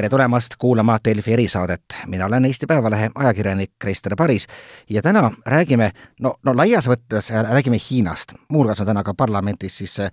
tere 0.00 0.08
tulemast 0.08 0.54
kuulama 0.58 0.98
Delfi 1.04 1.32
erisaadet. 1.32 1.82
mina 2.06 2.26
olen 2.26 2.44
Eesti 2.44 2.66
Päevalehe 2.66 3.10
ajakirjanik 3.14 3.70
Krister 3.78 4.14
Paris 4.16 4.46
ja 4.90 5.02
täna 5.02 5.30
räägime, 5.46 5.90
no, 6.20 6.34
no 6.42 6.56
laias 6.56 6.88
võttes 6.88 7.28
räägime 7.30 7.76
Hiinast. 7.90 8.32
muuhulgas 8.48 8.80
on 8.80 8.86
täna 8.86 9.02
ka 9.02 9.14
parlamendis 9.14 9.78
siis 9.78 10.00
äh, 10.00 10.10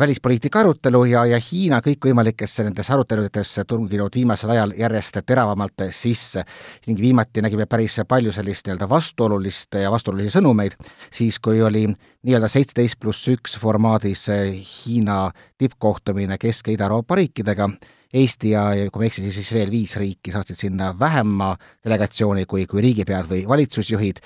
välispoliitika 0.00 0.60
arutelu 0.60 1.04
ja, 1.04 1.24
ja 1.26 1.38
Hiina 1.52 1.78
kõikvõimalikesse 1.78 2.64
nendesse 2.64 2.92
aruteludesse 2.92 3.64
tunginud 3.64 4.10
viimasel 4.14 4.50
ajal 4.50 4.74
järjest 4.78 5.20
teravamalt 5.26 5.86
sisse 5.90 6.44
ning 6.86 7.00
viimati 7.00 7.42
nägime 7.42 7.66
päris 7.66 8.00
palju 8.08 8.32
sellist 8.32 8.66
nii-öelda 8.66 8.88
vastuolulist 8.88 9.74
ja 9.74 9.90
vastuolulisi 9.90 10.40
sõnumeid, 10.40 10.74
siis 11.12 11.38
kui 11.38 11.62
oli 11.62 11.86
nii-öelda 11.86 12.48
seitseteist 12.48 12.98
pluss 13.00 13.28
üks 13.28 13.58
formaadis 13.62 14.26
Hiina 14.26 15.30
tippkohtumine 15.58 16.34
Kesk- 16.34 16.66
ja 16.66 16.80
Ida-Euroopa 16.80 17.14
riikidega 17.14 17.70
Eesti 18.14 18.50
ja, 18.50 18.64
ja 18.74 18.90
kui 18.90 19.02
ma 19.02 19.06
ei 19.06 19.12
eksi, 19.12 19.32
siis 19.34 19.52
veel 19.54 19.70
viis 19.70 19.94
riiki 20.00 20.32
saatsid 20.34 20.58
sinna 20.58 20.90
vähema 20.98 21.52
delegatsiooni 21.84 22.46
kui, 22.50 22.64
kui 22.66 22.82
riigipead 22.82 23.28
või 23.30 23.44
valitsusjuhid, 23.48 24.18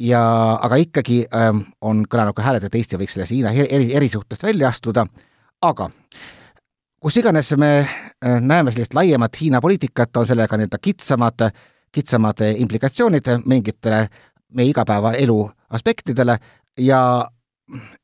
ja 0.00 0.22
aga 0.62 0.80
ikkagi 0.80 1.22
ähm, 1.34 1.64
on 1.80 2.04
kõlanud 2.10 2.34
ka 2.36 2.44
hääled, 2.44 2.64
et 2.66 2.74
Eesti 2.74 2.98
võiks 3.00 3.14
sellest 3.14 3.34
Hiina 3.34 3.52
eri, 3.52 3.92
erisuhtest 3.94 4.42
välja 4.42 4.70
astuda, 4.72 5.04
aga 5.62 5.90
kus 7.00 7.20
iganes 7.20 7.52
me 7.60 7.70
äh, 7.80 8.40
näeme 8.40 8.72
sellist 8.72 8.96
laiemat 8.98 9.38
Hiina 9.40 9.60
poliitikat, 9.60 10.16
on 10.16 10.26
sellega 10.26 10.58
nii-öelda 10.58 10.80
kitsamad, 10.82 11.46
kitsamad 11.92 12.42
implikatsioonid 12.50 13.30
mingitele 13.46 14.06
meie 14.56 14.72
igapäevaelu 14.72 15.40
aspektidele. 15.70 16.38
Ja 16.78 17.00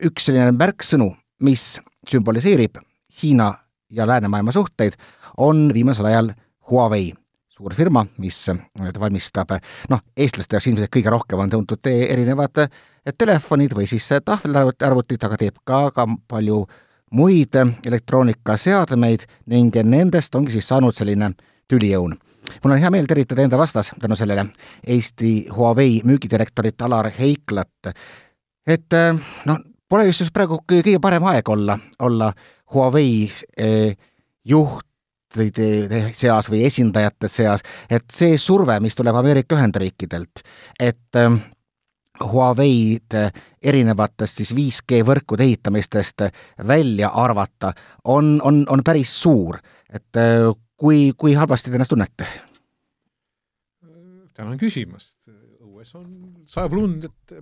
üks 0.04 0.28
selline 0.28 0.52
märksõnu, 0.54 1.10
mis 1.42 1.76
sümboliseerib 2.10 2.79
Hiina 3.23 3.54
ja 3.90 4.06
läänemaailma 4.06 4.52
suhteid, 4.52 4.98
on 5.37 5.70
viimasel 5.74 6.10
ajal 6.10 6.32
Huawei, 6.70 7.12
suur 7.48 7.74
firma, 7.74 8.06
mis 8.18 8.38
valmistab, 9.01 9.54
noh, 9.90 10.02
eestlaste 10.16 10.56
jaoks 10.56 10.66
ilmselt 10.66 10.92
kõige 10.92 11.12
rohkem 11.12 11.40
on 11.45 11.51
tuntud 11.51 11.87
erinevad 11.87 12.66
telefonid 13.18 13.74
või 13.76 13.87
siis 13.87 14.09
tahvelarvutid, 14.24 15.23
aga 15.23 15.38
teeb 15.40 15.60
ka, 15.64 15.90
ka 15.95 16.07
palju 16.29 16.64
muid 17.14 17.54
elektroonikaseadmeid 17.87 19.26
ning 19.52 19.76
nendest 19.84 20.34
ongi 20.34 20.57
siis 20.57 20.68
saanud 20.68 20.96
selline 20.96 21.30
tüliõun. 21.70 22.16
mul 22.64 22.73
on 22.73 22.79
hea 22.79 22.90
meel 22.90 23.07
tervitada 23.07 23.42
enda 23.42 23.59
vastas 23.59 23.92
tänu 24.01 24.16
sellele 24.16 24.46
Eesti 24.87 25.48
Huawei 25.51 26.01
müügidirektorit 26.04 26.82
Alar 26.82 27.10
Heiklat, 27.18 27.95
et 28.66 28.98
noh, 29.46 29.59
pole 29.88 30.07
vist 30.07 30.20
just 30.20 30.34
praegu 30.34 30.60
kõige 30.66 30.98
parem 31.01 31.24
aeg 31.30 31.48
olla, 31.48 31.79
olla 31.98 32.32
Huawei 32.74 33.30
eh, 33.57 33.96
juhtide 35.37 36.01
seas 36.16 36.51
või 36.51 36.65
esindajate 36.66 37.29
seas, 37.29 37.65
et 37.90 38.09
see 38.12 38.38
surve, 38.40 38.79
mis 38.80 38.96
tuleb 38.96 39.16
Ameerika 39.16 39.56
Ühendriikidelt, 39.59 40.42
et 40.80 41.20
eh, 41.20 41.38
Huawei'd 42.16 43.12
erinevatest 43.60 44.40
siis 44.40 44.54
5G 44.57 45.02
võrkude 45.04 45.45
ehitamistest 45.45 46.24
välja 46.66 47.10
arvata, 47.12 47.74
on, 48.04 48.38
on, 48.40 48.64
on 48.73 48.84
päris 48.84 49.12
suur. 49.20 49.60
et 49.92 50.16
eh, 50.16 50.48
kui, 50.76 51.12
kui 51.16 51.34
halvasti 51.34 51.70
te 51.70 51.76
ennast 51.76 51.92
tunnete? 51.92 52.29
tänan 54.37 54.59
küsimast. 54.60 55.16
õues 55.64 55.95
on, 55.96 56.09
sajab 56.45 56.74
lund, 56.76 57.07
et 57.09 57.37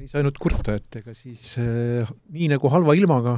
ei 0.00 0.08
saa 0.08 0.22
ainult 0.22 0.38
kurta, 0.40 0.76
et 0.78 0.96
ega 1.02 1.12
siis 1.16 1.58
äh, 1.60 2.08
nii 2.32 2.48
nagu 2.54 2.70
halva 2.72 2.94
ilmaga 2.96 3.36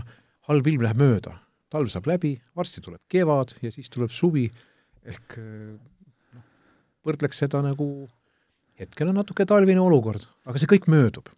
halb 0.49 0.69
ilm 0.69 0.85
läheb 0.85 1.01
mööda. 1.01 1.35
Talv 1.75 1.91
saab 1.91 2.09
läbi, 2.11 2.35
varsti 2.57 2.83
tuleb 2.85 3.03
kevad 3.11 3.57
ja 3.65 3.73
siis 3.75 3.91
tuleb 3.93 4.13
suvi, 4.15 4.47
ehk 5.05 5.39
noh, 5.39 6.45
võrdleks 7.05 7.43
seda 7.45 7.63
nagu, 7.65 7.89
hetkel 8.81 9.11
on 9.11 9.19
natuke 9.21 9.47
talvine 9.49 9.83
olukord, 9.83 10.27
aga 10.47 10.61
see 10.61 10.71
kõik 10.71 10.87
möödub, 10.93 11.29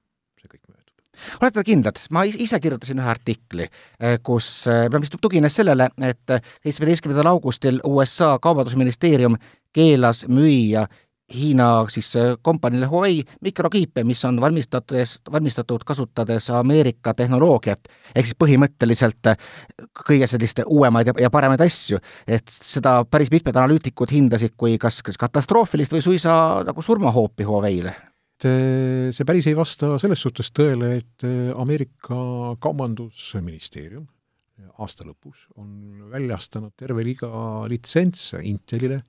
see 0.40 0.50
kõik 0.50 0.62
möödub. 0.68 0.94
Olete 1.40 1.64
kindlad, 1.66 2.00
ma 2.12 2.26
ise 2.28 2.60
kirjutasin 2.60 3.00
ühe 3.00 3.12
artikli, 3.12 3.68
äh, 3.96 4.18
kus, 4.24 4.50
äh, 4.70 4.86
mis 5.00 5.14
tugines 5.16 5.56
sellele, 5.56 5.88
et 6.04 6.36
seitsmeteistkümnendal 6.60 7.32
augustil 7.32 7.80
USA 7.88 8.34
kaubandusministeerium 8.42 9.38
keelas 9.76 10.24
müüa 10.28 10.86
Hiina 11.34 11.84
siis 11.90 12.12
äh, 12.16 12.36
kompaniile 12.42 12.86
Huawei 12.86 13.24
mikrokiipe, 13.42 14.04
mis 14.06 14.20
on 14.24 14.40
valmistades, 14.40 15.16
valmistatud 15.32 15.82
kasutades 15.86 16.50
Ameerika 16.54 17.14
tehnoloogiat, 17.18 17.88
ehk 18.14 18.28
siis 18.28 18.38
põhimõtteliselt 18.38 19.32
äh, 19.32 19.48
kõige 20.06 20.28
selliste 20.30 20.62
uuemaid 20.66 21.10
ja, 21.10 21.16
ja 21.26 21.30
paremaid 21.34 21.64
asju. 21.66 21.98
et 22.26 22.46
seda 22.46 23.00
päris 23.10 23.32
mitmed 23.34 23.56
analüütikud 23.56 24.12
hindasid 24.14 24.54
kui 24.56 24.78
kas, 24.78 25.00
kas 25.02 25.18
katastroofilist 25.18 25.96
või 25.98 26.04
suisa 26.06 26.36
nagu 26.66 26.82
surmahoopi 26.82 27.48
Huaweile 27.48 27.96
see 28.36 29.24
päris 29.24 29.46
ei 29.48 29.56
vasta 29.56 29.96
selles 29.98 30.20
suhtes 30.20 30.52
tõele, 30.54 30.98
et 31.00 31.24
äh, 31.24 31.50
Ameerika 31.58 32.20
Kaubandusministeerium 32.60 34.06
aasta 34.78 35.04
lõpus 35.04 35.46
on 35.56 36.06
väljastanud 36.12 36.74
terve 36.78 37.04
liiga 37.04 37.28
litsentse 37.68 38.40
Intelile 38.44 39.02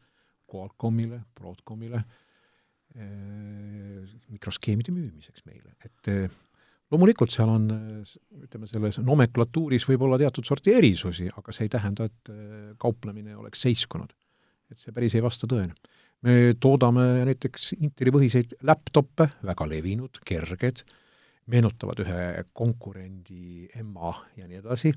Qualcommile, 0.47 1.21
Broadcomile 1.35 2.03
eh, 2.95 4.03
mikroskeemide 4.31 4.93
müümiseks 4.95 5.45
meile, 5.47 5.75
et 5.85 6.11
eh, 6.11 6.27
loomulikult 6.91 7.33
seal 7.33 7.51
on, 7.51 7.67
ütleme, 8.45 8.69
selles 8.69 9.01
nomenklatuuris 9.03 9.87
võib 9.89 10.07
olla 10.07 10.19
teatud 10.21 10.47
sorti 10.47 10.75
erisusi, 10.77 11.27
aga 11.35 11.55
see 11.55 11.67
ei 11.67 11.73
tähenda, 11.73 12.07
et 12.07 12.33
eh, 12.33 12.71
kauplemine 12.79 13.35
oleks 13.37 13.65
seiskunud. 13.67 14.13
et 14.71 14.79
see 14.79 14.91
päris 14.91 15.15
ei 15.15 15.23
vasta 15.23 15.47
tõele. 15.47 15.75
me 16.21 16.53
toodame 16.59 17.23
näiteks 17.27 17.73
Inteli 17.79 18.11
põhiseid 18.11 18.57
laptop'e, 18.63 19.29
väga 19.43 19.67
levinud, 19.67 20.19
kerged, 20.25 20.83
meenutavad 21.47 21.99
ühe 22.03 22.43
konkurendi 22.53 23.69
EMA 23.75 24.13
ja 24.35 24.47
nii 24.47 24.59
edasi, 24.59 24.91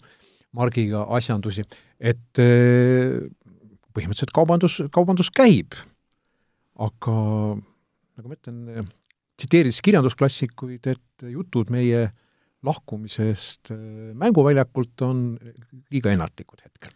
margiga 0.53 1.05
asjandusi, 1.15 1.63
et 2.01 2.41
põhimõtteliselt 3.95 4.35
kaubandus, 4.37 4.81
kaubandus 4.95 5.31
käib, 5.35 5.77
aga 6.81 7.17
nagu 8.21 8.31
ma 8.31 8.37
ütlen, 8.37 8.89
tsiteerides 9.41 9.81
kirjandusklassikuid, 9.85 10.87
et 10.93 11.29
jutud 11.33 11.73
meie 11.73 12.09
lahkumisest 12.67 13.73
äh, 13.73 13.79
mänguväljakult 14.21 15.05
on 15.07 15.21
liiga 15.93 16.13
ennatlikud 16.13 16.61
hetkel. 16.65 16.93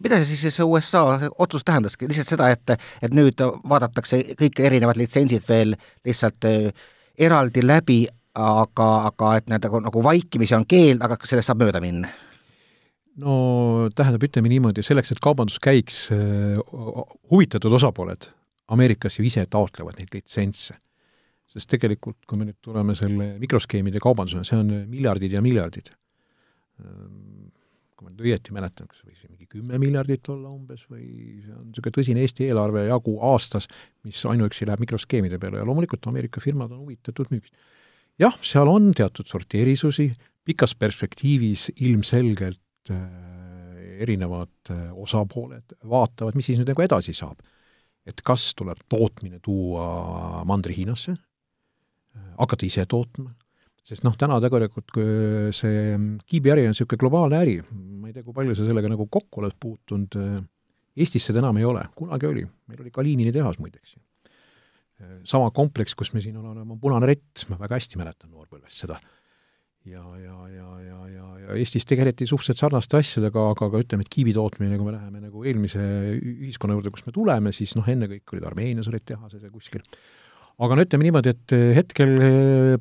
Mida 0.00 0.16
see 0.22 0.36
siis 0.36 0.56
see 0.56 0.64
USA 0.64 1.02
otsus 1.44 1.64
tähendaski, 1.68 2.08
lihtsalt 2.08 2.32
seda, 2.32 2.48
et, 2.52 2.72
et 3.04 3.12
nüüd 3.16 3.40
vaadatakse 3.68 4.22
kõik 4.40 4.62
erinevad 4.64 4.96
litsentsid 5.00 5.44
veel 5.48 5.76
lihtsalt 6.08 6.48
äh, 6.48 6.70
eraldi 7.20 7.64
läbi, 7.64 8.02
aga, 8.36 8.88
aga 9.10 9.36
et 9.40 9.52
need 9.52 9.64
nagu, 9.66 9.80
nagu 9.84 10.04
vaikimisi 10.04 10.56
on 10.56 10.66
keeld, 10.68 11.04
aga 11.04 11.18
sellest 11.24 11.50
saab 11.50 11.64
mööda 11.64 11.82
minna? 11.84 12.12
No 13.20 13.88
tähendab, 13.96 14.24
ütleme 14.26 14.50
niimoodi, 14.52 14.84
selleks, 14.86 15.14
et 15.14 15.22
kaubandus 15.22 15.60
käiks, 15.62 16.06
äh, 16.14 16.60
huvitatud 17.30 17.72
osapooled 17.78 18.30
Ameerikas 18.70 19.18
ju 19.18 19.26
ise 19.26 19.42
taotlevad 19.50 19.98
neid 19.98 20.14
litsentse. 20.14 20.78
sest 21.50 21.66
tegelikult, 21.66 22.20
kui 22.30 22.38
me 22.38 22.44
nüüd 22.46 22.60
tuleme 22.62 22.94
selle 22.94 23.32
mikroskeemide 23.42 23.98
kaubandusena, 23.98 24.44
see 24.46 24.54
on 24.54 24.68
miljardid 24.86 25.32
ja 25.34 25.40
miljardid. 25.42 25.88
Ähm, 26.78 27.48
kui 27.98 28.06
ma 28.06 28.12
nüüd 28.12 28.22
õieti 28.28 28.54
mäletan, 28.54 28.86
kas 28.86 29.00
võis 29.02 29.24
mingi 29.26 29.48
kümme 29.50 29.80
miljardit 29.82 30.30
olla 30.30 30.46
umbes 30.46 30.84
või 30.86 31.08
see 31.42 31.56
on 31.56 31.64
niisugune 31.72 31.96
tõsine 31.96 32.22
Eesti 32.22 32.46
eelarve 32.46 32.86
jagu 32.86 33.16
aastas, 33.32 33.66
mis 34.06 34.22
ainuüksi 34.30 34.70
läheb 34.70 34.84
mikroskeemide 34.86 35.42
peale 35.42 35.58
ja 35.58 35.66
loomulikult 35.66 36.06
Ameerika 36.06 36.38
firmad 36.40 36.70
on 36.70 36.84
huvitatud 36.84 37.34
müügist. 37.34 37.50
jah, 38.22 38.38
seal 38.46 38.70
on 38.70 38.92
teatud 38.94 39.26
sorti 39.26 39.64
erisusi, 39.64 40.06
pikas 40.46 40.78
perspektiivis 40.78 41.72
ilmselgelt 41.82 42.62
Äh, 42.88 44.00
erinevad 44.00 44.70
äh, 44.72 44.88
osapooled 44.96 45.74
vaatavad, 45.84 46.32
mis 46.32 46.46
siis 46.48 46.56
nüüd 46.56 46.70
nagu 46.72 46.80
edasi 46.80 47.12
saab. 47.12 47.42
et 48.08 48.22
kas 48.24 48.54
tuleb 48.56 48.78
tootmine 48.88 49.42
tuua 49.44 50.40
Mandri-Hiinasse, 50.48 51.12
äh, 51.12 52.30
hakata 52.38 52.64
ise 52.64 52.86
tootma, 52.88 53.28
sest 53.84 54.06
noh, 54.06 54.16
täna 54.16 54.38
tegelikult 54.40 54.96
see 55.52 55.98
kiibiäri 56.24 56.64
on 56.64 56.72
niisugune 56.72 57.02
globaalne 57.02 57.42
äri, 57.42 57.58
ma 57.68 58.08
ei 58.08 58.16
tea, 58.16 58.24
kui 58.24 58.34
palju 58.34 58.56
sa 58.56 58.64
sellega 58.64 58.88
nagu 58.88 59.04
kokku 59.12 59.44
oled 59.44 59.58
puutunud, 59.60 60.16
Eestis 60.96 61.28
seda 61.28 61.44
enam 61.44 61.60
ei 61.60 61.68
ole, 61.68 61.84
kunagi 61.94 62.30
oli, 62.30 62.46
meil 62.72 62.80
oli 62.80 62.90
Kalinini 62.90 63.36
tehas 63.36 63.60
muideks. 63.60 63.94
sama 65.28 65.52
kompleks, 65.52 65.94
kus 65.94 66.14
me 66.16 66.24
siin 66.24 66.40
oleme, 66.40 66.72
on 66.72 66.80
Punane 66.80 67.12
Rett, 67.12 67.44
ma 67.52 67.60
väga 67.60 67.76
hästi 67.76 68.00
mäletan 68.00 68.32
noorpõlvest 68.32 68.80
seda 68.86 68.96
ja, 69.88 70.02
ja, 70.20 70.36
ja, 70.48 70.68
ja, 70.84 70.98
ja, 71.08 71.26
ja 71.44 71.56
Eestis 71.56 71.86
tegeleti 71.88 72.26
suhteliselt 72.28 72.60
sarnaste 72.60 72.98
asjadega, 73.00 73.44
aga, 73.54 73.68
aga 73.70 73.82
ütleme, 73.82 74.04
et 74.04 74.12
kiibi 74.12 74.34
tootmine, 74.36 74.76
kui 74.76 74.88
me 74.88 74.96
läheme 74.96 75.22
nagu 75.24 75.44
eelmise 75.44 75.84
ühiskonna 76.18 76.76
juurde, 76.76 76.92
kust 76.94 77.08
me 77.08 77.14
tuleme, 77.16 77.52
siis 77.56 77.74
noh, 77.78 77.88
ennekõike 77.88 78.36
olid 78.36 78.48
Armeenias 78.50 78.90
olid 78.92 79.06
tehased 79.08 79.46
ja 79.46 79.52
kuskil. 79.52 79.84
aga 80.60 80.76
no 80.76 80.84
ütleme 80.84 81.08
niimoodi, 81.08 81.32
et 81.32 81.56
hetkel 81.78 82.12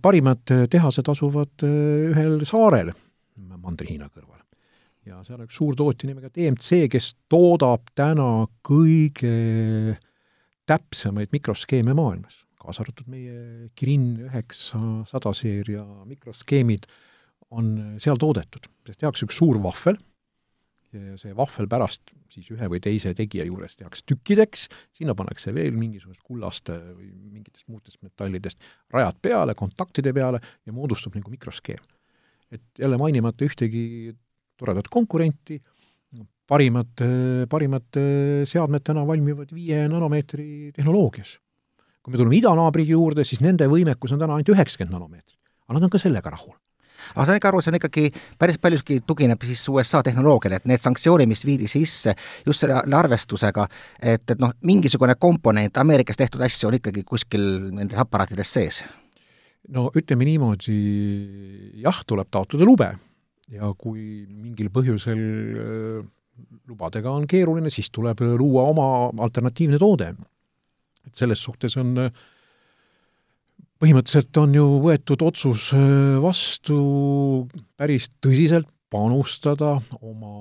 parimad 0.04 0.44
tehased 0.72 1.14
asuvad 1.14 1.68
ühel 1.70 2.42
saarel 2.48 2.92
Mandri-Hiina 3.70 4.10
kõrval. 4.10 4.44
ja 5.08 5.22
seal 5.26 5.40
on 5.40 5.48
üks 5.48 5.58
suur 5.58 5.78
tootja 5.78 6.10
nimega 6.10 6.30
DMC, 6.34 6.86
kes 6.92 7.14
toodab 7.32 7.88
täna 7.98 8.46
kõige 8.66 9.98
täpsemaid 10.70 11.32
mikroskeeme 11.34 11.96
maailmas, 11.98 12.44
kaasa 12.70 12.86
arvatud 12.86 13.10
meie 13.10 13.70
Kirin 13.78 14.12
üheksasada 14.30 15.34
seeria 15.34 15.84
mikroskeemid 16.06 16.86
on 17.50 17.98
seal 18.02 18.20
toodetud, 18.22 18.70
sest 18.86 19.02
tehakse 19.02 19.26
üks 19.26 19.42
suur 19.42 19.58
vahvel 19.64 19.98
see 20.90 21.34
vahvel 21.38 21.68
pärast 21.70 22.12
siis 22.34 22.50
ühe 22.54 22.70
või 22.70 22.80
teise 22.82 23.12
tegija 23.18 23.46
juures 23.46 23.76
tehakse 23.78 24.06
tükkideks, 24.10 24.68
sinna 24.96 25.16
pannakse 25.18 25.54
veel 25.54 25.76
mingisugust 25.78 26.22
kullast 26.26 26.70
või 26.70 27.10
mingitest 27.36 27.68
muudest 27.70 28.00
metallidest 28.06 28.62
rajad 28.94 29.20
peale, 29.22 29.56
kontaktide 29.58 30.14
peale 30.14 30.42
ja 30.66 30.74
moodustub 30.74 31.16
nagu 31.18 31.30
mikroskeem. 31.30 31.82
et 32.52 32.80
jälle 32.80 32.98
mainimata 32.98 33.46
ühtegi 33.46 34.16
toredat 34.58 34.88
konkurenti, 34.90 35.60
parimad, 36.48 37.04
parimad 37.50 38.00
seadmed 38.50 38.82
täna 38.84 39.06
valmivad 39.08 39.54
viie 39.54 39.88
nanomeetri 39.88 40.72
tehnoloogias. 40.74 41.38
Kui 42.10 42.18
me 42.18 42.24
tuleme 42.24 42.40
idanaabri 42.40 42.88
juurde, 42.90 43.26
siis 43.28 43.44
nende 43.46 43.68
võimekus 43.70 44.16
on 44.16 44.24
täna 44.24 44.34
ainult 44.34 44.50
üheksakümmend 44.56 44.98
nanomeetrit, 44.98 45.38
aga 45.68 45.78
nad 45.78 45.86
on 45.86 45.94
ka 45.94 46.02
sellega 46.02 46.34
rahul 46.34 46.58
aga 47.14 47.26
saan 47.26 47.40
ikka 47.40 47.50
aru, 47.52 47.62
see 47.64 47.72
on 47.72 47.78
ikkagi 47.80 48.06
päris 48.42 48.58
paljuski 48.62 49.00
tugineb 49.08 49.44
siis 49.48 49.62
USA 49.72 50.02
tehnoloogiale, 50.06 50.60
et 50.60 50.70
need 50.70 50.84
sanktsioonid, 50.84 51.30
mis 51.32 51.46
viidi 51.48 51.70
sisse 51.72 52.16
just 52.46 52.66
selle 52.66 52.82
arvestusega, 52.98 53.68
et, 54.02 54.26
et 54.26 54.42
noh, 54.42 54.52
mingisugune 54.68 55.16
komponent 55.20 55.80
Ameerikas 55.80 56.20
tehtud 56.20 56.44
asju 56.46 56.70
on 56.70 56.80
ikkagi 56.80 57.06
kuskil 57.08 57.46
nendes 57.72 58.00
aparaatides 58.00 58.56
sees? 58.58 58.82
no 59.70 59.90
ütleme 59.98 60.26
niimoodi, 60.26 60.76
jah, 61.84 62.04
tuleb 62.08 62.30
taotleda 62.32 62.66
lube 62.66 62.90
ja 63.54 63.70
kui 63.78 64.26
mingil 64.28 64.72
põhjusel 64.74 65.20
äh, 65.22 66.02
lubadega 66.70 67.12
on 67.12 67.28
keeruline, 67.30 67.72
siis 67.74 67.90
tuleb 67.94 68.22
luua 68.40 68.64
oma 68.72 68.86
alternatiivne 69.26 69.80
toode. 69.82 70.14
Et 71.10 71.22
selles 71.24 71.42
suhtes 71.42 71.76
on 71.82 71.96
äh, 72.06 72.26
põhimõtteliselt 73.82 74.42
on 74.42 74.56
ju 74.58 74.66
võetud 74.84 75.24
otsus 75.26 75.70
äh, 75.78 76.18
vastu 76.24 76.80
päris 77.80 78.10
tõsiselt 78.22 78.70
panustada 78.90 79.78
oma 80.02 80.34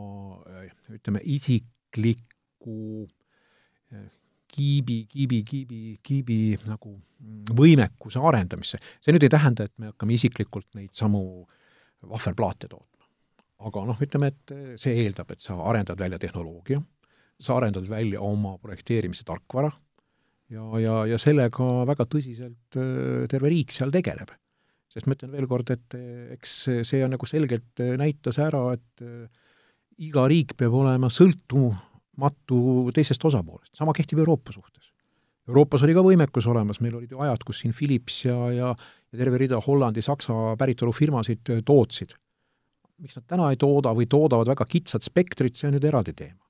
äh, 0.49 0.69
ütleme, 0.99 1.23
isikliku 1.25 3.07
kiibi, 4.49 5.03
kiibi, 5.09 5.43
kiibi, 5.45 5.81
kiibi 6.03 6.39
nagu 6.67 6.95
võimekuse 7.55 8.21
arendamisse. 8.25 8.79
see 9.01 9.15
nüüd 9.15 9.27
ei 9.27 9.33
tähenda, 9.33 9.69
et 9.69 9.75
me 9.79 9.93
hakkame 9.93 10.17
isiklikult 10.17 10.69
neid 10.79 10.93
samu 10.97 11.23
vahverplaate 12.09 12.69
tootma. 12.71 13.07
aga 13.69 13.85
noh, 13.91 14.01
ütleme, 14.03 14.33
et 14.33 14.55
see 14.81 14.95
eeldab, 15.05 15.31
et 15.35 15.45
sa 15.45 15.59
arendad 15.69 15.99
välja 15.99 16.19
tehnoloogia, 16.23 16.81
sa 17.41 17.59
arendad 17.59 17.87
välja 17.91 18.23
oma 18.25 18.57
projekteerimise 18.63 19.27
tarkvara 19.29 19.71
ja, 20.53 20.65
ja, 20.83 20.95
ja 21.13 21.19
sellega 21.21 21.69
väga 21.89 22.07
tõsiselt 22.11 22.79
äh, 22.79 23.27
terve 23.31 23.53
riik 23.53 23.75
seal 23.75 23.93
tegeleb. 23.95 24.33
sest 24.89 25.07
ma 25.07 25.15
ütlen 25.15 25.35
veel 25.37 25.47
kord, 25.51 25.71
et 25.75 25.97
äh, 25.99 26.33
eks 26.37 26.57
see 26.89 27.03
on 27.05 27.13
nagu 27.15 27.29
selgelt 27.29 27.83
äh, 27.85 27.97
näitas 28.01 28.41
ära, 28.43 28.65
et 28.77 29.05
iga 29.99 30.27
riik 30.31 30.55
peab 30.57 30.77
olema 30.79 31.11
sõltumatu 31.11 32.61
teisest 32.95 33.25
osapoolest, 33.25 33.75
sama 33.77 33.95
kehtib 33.97 34.23
Euroopa 34.23 34.55
suhtes. 34.55 34.93
Euroopas 35.49 35.83
oli 35.83 35.95
ka 35.97 36.05
võimekus 36.05 36.47
olemas, 36.47 36.81
meil 36.85 36.99
olid 36.99 37.13
ju 37.13 37.21
ajad, 37.25 37.45
kus 37.47 37.63
siin 37.63 37.73
Philips 37.73 38.25
ja, 38.27 38.37
ja 38.53 38.73
ja 39.09 39.17
terve 39.17 39.39
rida 39.41 39.57
Hollandi, 39.65 40.03
Saksa 40.05 40.35
päritolu 40.61 40.93
firmasid 40.93 41.49
tootsid. 41.65 42.13
miks 42.99 43.15
nad 43.15 43.25
täna 43.31 43.47
ei 43.53 43.57
tooda 43.57 43.93
või 43.95 44.09
toodavad 44.11 44.51
väga 44.51 44.67
kitsat 44.67 45.07
spektrit, 45.07 45.57
see 45.57 45.69
on 45.69 45.77
nüüd 45.77 45.85
eraldi 45.87 46.13
teema 46.19 46.48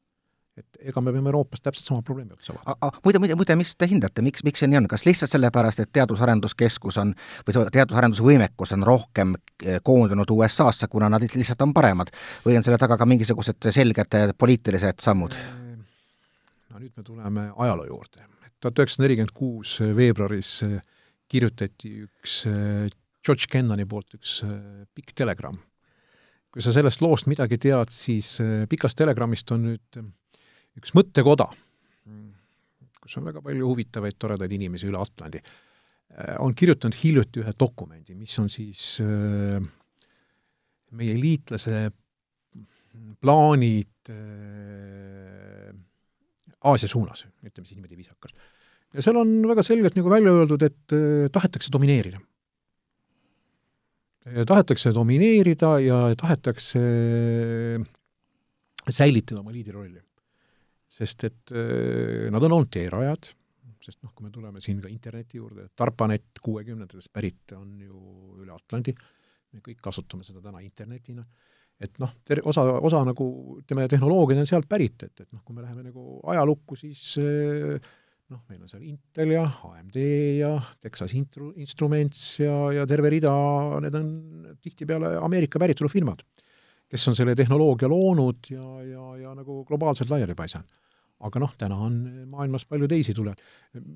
et 0.59 0.79
ega 0.91 1.01
me 1.05 1.13
peame 1.15 1.31
Euroopas 1.31 1.63
täpselt 1.63 1.87
sama 1.87 2.03
probleemi 2.03 2.35
otsa 2.35 2.55
vaatama. 2.57 3.01
muide, 3.05 3.21
muide, 3.23 3.37
muide, 3.39 3.57
mis 3.59 3.75
te 3.79 3.89
hindate, 3.91 4.23
miks, 4.25 4.45
miks 4.47 4.63
see 4.63 4.71
nii 4.71 4.81
on, 4.81 4.89
kas 4.91 5.05
lihtsalt 5.07 5.33
sellepärast, 5.33 5.83
et 5.85 5.93
teadus-arenduskeskus 5.95 6.99
on 7.03 7.15
või 7.47 7.57
see 7.57 7.75
teadus-arendusvõimekus 7.77 8.75
on 8.77 8.87
rohkem 8.87 9.37
eh, 9.63 9.79
koondunud 9.85 10.31
USA-sse, 10.35 10.91
kuna 10.91 11.11
nad 11.13 11.25
lihtsalt 11.25 11.63
on 11.67 11.75
paremad, 11.77 12.13
või 12.47 12.59
on 12.59 12.67
selle 12.67 12.81
taga 12.81 12.99
ka 12.99 13.09
mingisugused 13.09 13.71
selged 13.75 14.19
eh, 14.19 14.33
poliitilised 14.39 15.05
sammud? 15.05 15.39
no 16.69 16.83
nüüd 16.83 16.95
me 16.97 17.05
tuleme 17.05 17.49
ajaloo 17.57 17.89
juurde. 17.89 18.27
tuhat 18.61 18.83
üheksasada 18.83 19.07
nelikümmend 19.07 19.35
kuus 19.35 19.79
veebruaris 19.81 20.53
eh, 20.67 20.79
kirjutati 21.29 21.95
üks 22.07 22.43
George 23.25 23.49
Kennani 23.51 23.85
poolt 23.85 24.15
üks 24.17 24.41
pikk 24.95 25.13
telegramm. 25.15 25.59
kui 26.51 26.65
sa 26.65 26.73
sellest 26.73 27.03
loost 27.05 27.29
midagi 27.29 27.59
tead, 27.61 27.93
siis 27.93 28.39
pikast 28.71 28.97
telegrammist 28.97 29.53
on 29.53 29.67
nüüd 29.69 30.01
üks 30.79 30.95
mõttekoda, 30.97 31.49
kus 33.09 33.17
on 33.21 33.29
väga 33.31 33.41
palju 33.45 33.71
huvitavaid, 33.71 34.19
toredaid 34.21 34.53
inimesi 34.53 34.89
üle 34.91 35.01
Atlandi, 35.01 35.41
äh, 35.41 36.37
on 36.45 36.53
kirjutanud 36.57 36.97
hiljuti 37.01 37.43
ühe 37.43 37.55
dokumendi, 37.57 38.17
mis 38.19 38.35
on 38.43 38.51
siis 38.53 38.99
äh, 39.01 39.57
meie 40.99 41.17
liitlase 41.17 41.89
plaanid 43.23 44.13
äh, 44.13 45.73
Aasia 46.69 46.91
suunas, 46.91 47.23
ütleme 47.47 47.65
siis 47.65 47.79
niimoodi 47.79 47.97
viisakalt. 47.97 48.35
ja 48.93 49.05
seal 49.05 49.17
on 49.21 49.31
väga 49.47 49.63
selgelt 49.63 49.95
nagu 49.97 50.11
välja 50.11 50.33
öeldud, 50.35 50.65
et 50.67 50.95
tahetakse 51.33 51.71
domineerida. 51.73 52.19
tahetakse 54.49 54.91
domineerida 54.93 55.71
ja 55.81 56.01
tahetakse 56.19 56.83
säilitada 58.91 59.41
oma 59.41 59.55
liidrirolli 59.55 60.03
sest 60.99 61.29
et 61.29 61.53
äh, 61.55 62.29
nad 62.35 62.43
on 62.43 62.57
olnud 62.59 62.73
teerajad, 62.75 63.31
sest 63.85 64.03
noh, 64.05 64.13
kui 64.15 64.27
me 64.27 64.33
tuleme 64.35 64.63
siin 64.65 64.81
ka 64.83 64.91
interneti 64.91 65.39
juurde, 65.41 65.69
Tarpanet 65.79 66.43
kuuekümnendatest 66.45 67.13
pärit 67.15 67.55
on 67.57 67.77
ju 67.81 68.01
üle 68.43 68.55
Atlandi, 68.55 68.95
me 69.55 69.63
kõik 69.65 69.79
kasutame 69.85 70.27
seda 70.27 70.43
täna 70.45 70.61
internetina, 70.65 71.25
et 71.81 71.95
noh, 72.03 72.11
ter-, 72.27 72.43
osa, 72.49 72.65
osa 72.85 73.05
nagu 73.07 73.29
ütleme, 73.61 73.87
tehnoloogiad 73.91 74.43
on 74.43 74.51
sealt 74.51 74.69
pärit, 74.69 75.07
et, 75.07 75.15
et 75.23 75.31
noh, 75.31 75.45
kui 75.47 75.57
me 75.57 75.65
läheme 75.65 75.87
nagu 75.87 76.19
ajalukku, 76.35 76.77
siis 76.81 77.15
äh, 77.23 77.79
noh, 78.35 78.43
meil 78.51 78.65
on 78.65 78.73
seal 78.73 78.83
Intel 78.91 79.37
ja 79.37 79.47
AMD 79.71 80.01
ja 80.41 80.51
Texas 80.83 81.15
Intru-, 81.17 81.55
Instruments 81.63 82.25
ja, 82.43 82.57
ja 82.81 82.89
terve 82.91 83.15
rida, 83.15 83.33
need 83.85 83.97
on 83.97 84.11
tihtipeale 84.61 85.15
Ameerika 85.23 85.63
päritolu 85.63 85.89
firmad, 85.93 86.27
kes 86.91 87.09
on 87.09 87.17
selle 87.17 87.39
tehnoloogia 87.39 87.89
loonud 87.89 88.53
ja, 88.53 88.67
ja, 88.83 89.07
ja 89.23 89.33
nagu 89.39 89.63
globaalselt 89.69 90.11
laiali 90.13 90.37
paisanud 90.37 90.88
aga 91.27 91.41
noh, 91.43 91.55
täna 91.59 91.79
on 91.83 91.97
maailmas 92.31 92.65
palju 92.69 92.89
teisi 92.91 93.15
tulejaid. 93.17 93.41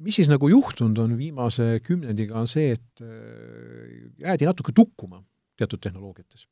mis 0.03 0.19
siis 0.19 0.31
nagu 0.31 0.49
juhtunud 0.51 0.99
on 1.05 1.15
viimase 1.19 1.79
kümnendiga, 1.87 2.41
on 2.41 2.51
see, 2.51 2.73
et 2.75 3.05
äh, 3.05 4.11
jäädi 4.25 4.49
natuke 4.49 4.75
tukkuma 4.75 5.23
teatud 5.59 5.83
tehnoloogiates. 5.83 6.49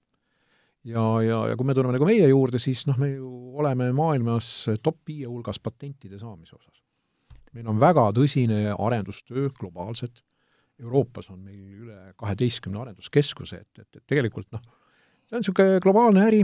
ja, 0.84 1.04
ja, 1.26 1.40
ja 1.50 1.56
kui 1.56 1.66
me 1.66 1.74
tuleme 1.74 1.96
nagu 1.96 2.06
meie 2.06 2.28
juurde, 2.28 2.62
siis 2.62 2.86
noh, 2.86 2.98
me 3.00 3.12
ju 3.16 3.30
oleme 3.60 3.90
maailmas 3.92 4.68
top 4.82 5.02
viie 5.08 5.26
hulgas 5.26 5.58
patentide 5.60 6.18
saamise 6.18 6.56
osas. 6.56 6.82
meil 7.52 7.66
on 7.68 7.80
väga 7.80 8.10
tõsine 8.14 8.68
arendustöö 8.78 9.50
globaalselt, 9.58 10.22
Euroopas 10.80 11.26
on 11.28 11.42
meil 11.44 11.82
üle 11.84 12.14
kaheteistkümne 12.16 12.78
arenduskeskuse, 12.80 13.58
et, 13.60 13.82
et, 13.82 13.96
et 13.98 14.04
tegelikult 14.08 14.46
noh, 14.54 14.62
see 15.28 15.36
on 15.36 15.42
niisugune 15.42 15.82
globaalne 15.82 16.22
äri, 16.24 16.40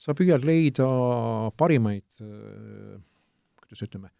sa 0.00 0.14
püüad 0.16 0.46
leida 0.48 0.86
parimaid 1.60 2.24
äh, 2.24 2.96
kuidas 3.66 3.82
ütleme, 3.82 4.12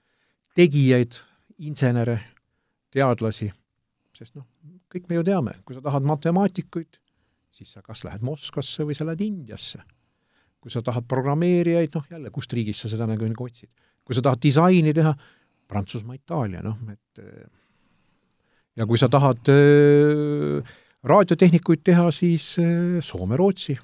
tegijaid, 0.59 1.21
insenere, 1.63 2.19
teadlasi, 2.95 3.49
sest 4.17 4.35
noh, 4.35 4.47
kõik 4.93 5.09
me 5.09 5.21
ju 5.21 5.27
teame, 5.27 5.55
kui 5.65 5.77
sa 5.77 5.85
tahad 5.85 6.07
matemaatikuid, 6.09 6.99
siis 7.55 7.71
sa 7.73 7.83
kas 7.85 8.03
lähed 8.05 8.25
Moskvasse 8.27 8.85
või 8.85 8.97
sa 8.97 9.07
lähed 9.07 9.23
Indiasse. 9.25 9.83
kui 10.67 10.73
sa 10.75 10.81
tahad 10.83 11.05
programmeerijaid, 11.07 11.95
noh 11.95 12.07
jälle, 12.11 12.31
kust 12.35 12.51
riigist 12.53 12.83
sa 12.83 12.89
seda 12.91 13.07
nagu, 13.07 13.23
nagu 13.23 13.45
otsid. 13.45 13.71
kui 14.05 14.15
sa 14.15 14.23
tahad 14.23 14.43
disaini 14.43 14.95
teha, 14.95 15.15
Prantsusmaa, 15.69 16.15
Itaalia, 16.15 16.63
noh, 16.63 16.79
et 16.91 17.23
ja 18.77 18.87
kui 18.87 18.99
sa 18.99 19.09
tahad 19.13 19.51
äh, 19.51 20.75
raadiotehnikuid 21.07 21.83
teha, 21.87 22.11
siis 22.15 22.57
äh, 22.63 22.99
Soome, 23.01 23.37
Rootsi. 23.37 23.77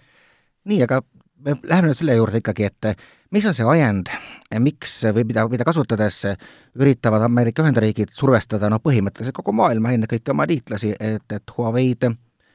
nii, 0.64 0.82
aga 0.84 1.00
me 1.42 1.56
läheme 1.62 1.90
nüüd 1.90 1.98
selle 1.98 2.16
juurde 2.18 2.42
ikkagi, 2.42 2.68
et 2.68 2.90
mis 3.32 3.46
on 3.48 3.54
see 3.56 3.66
ajend, 3.68 4.10
miks 4.60 4.98
või 5.16 5.24
mida, 5.28 5.46
mida 5.48 5.64
kasutades 5.64 6.22
üritavad 6.78 7.24
Ameerika 7.24 7.64
Ühendriigid 7.64 8.12
survestada 8.12 8.68
noh, 8.72 8.82
põhimõtteliselt 8.84 9.36
kogu 9.36 9.54
maailma, 9.56 9.94
ennekõike 9.96 10.34
oma 10.34 10.46
liitlasi, 10.48 10.92
et, 11.00 11.24
et 11.32 11.56
Huawei'd 11.56 12.10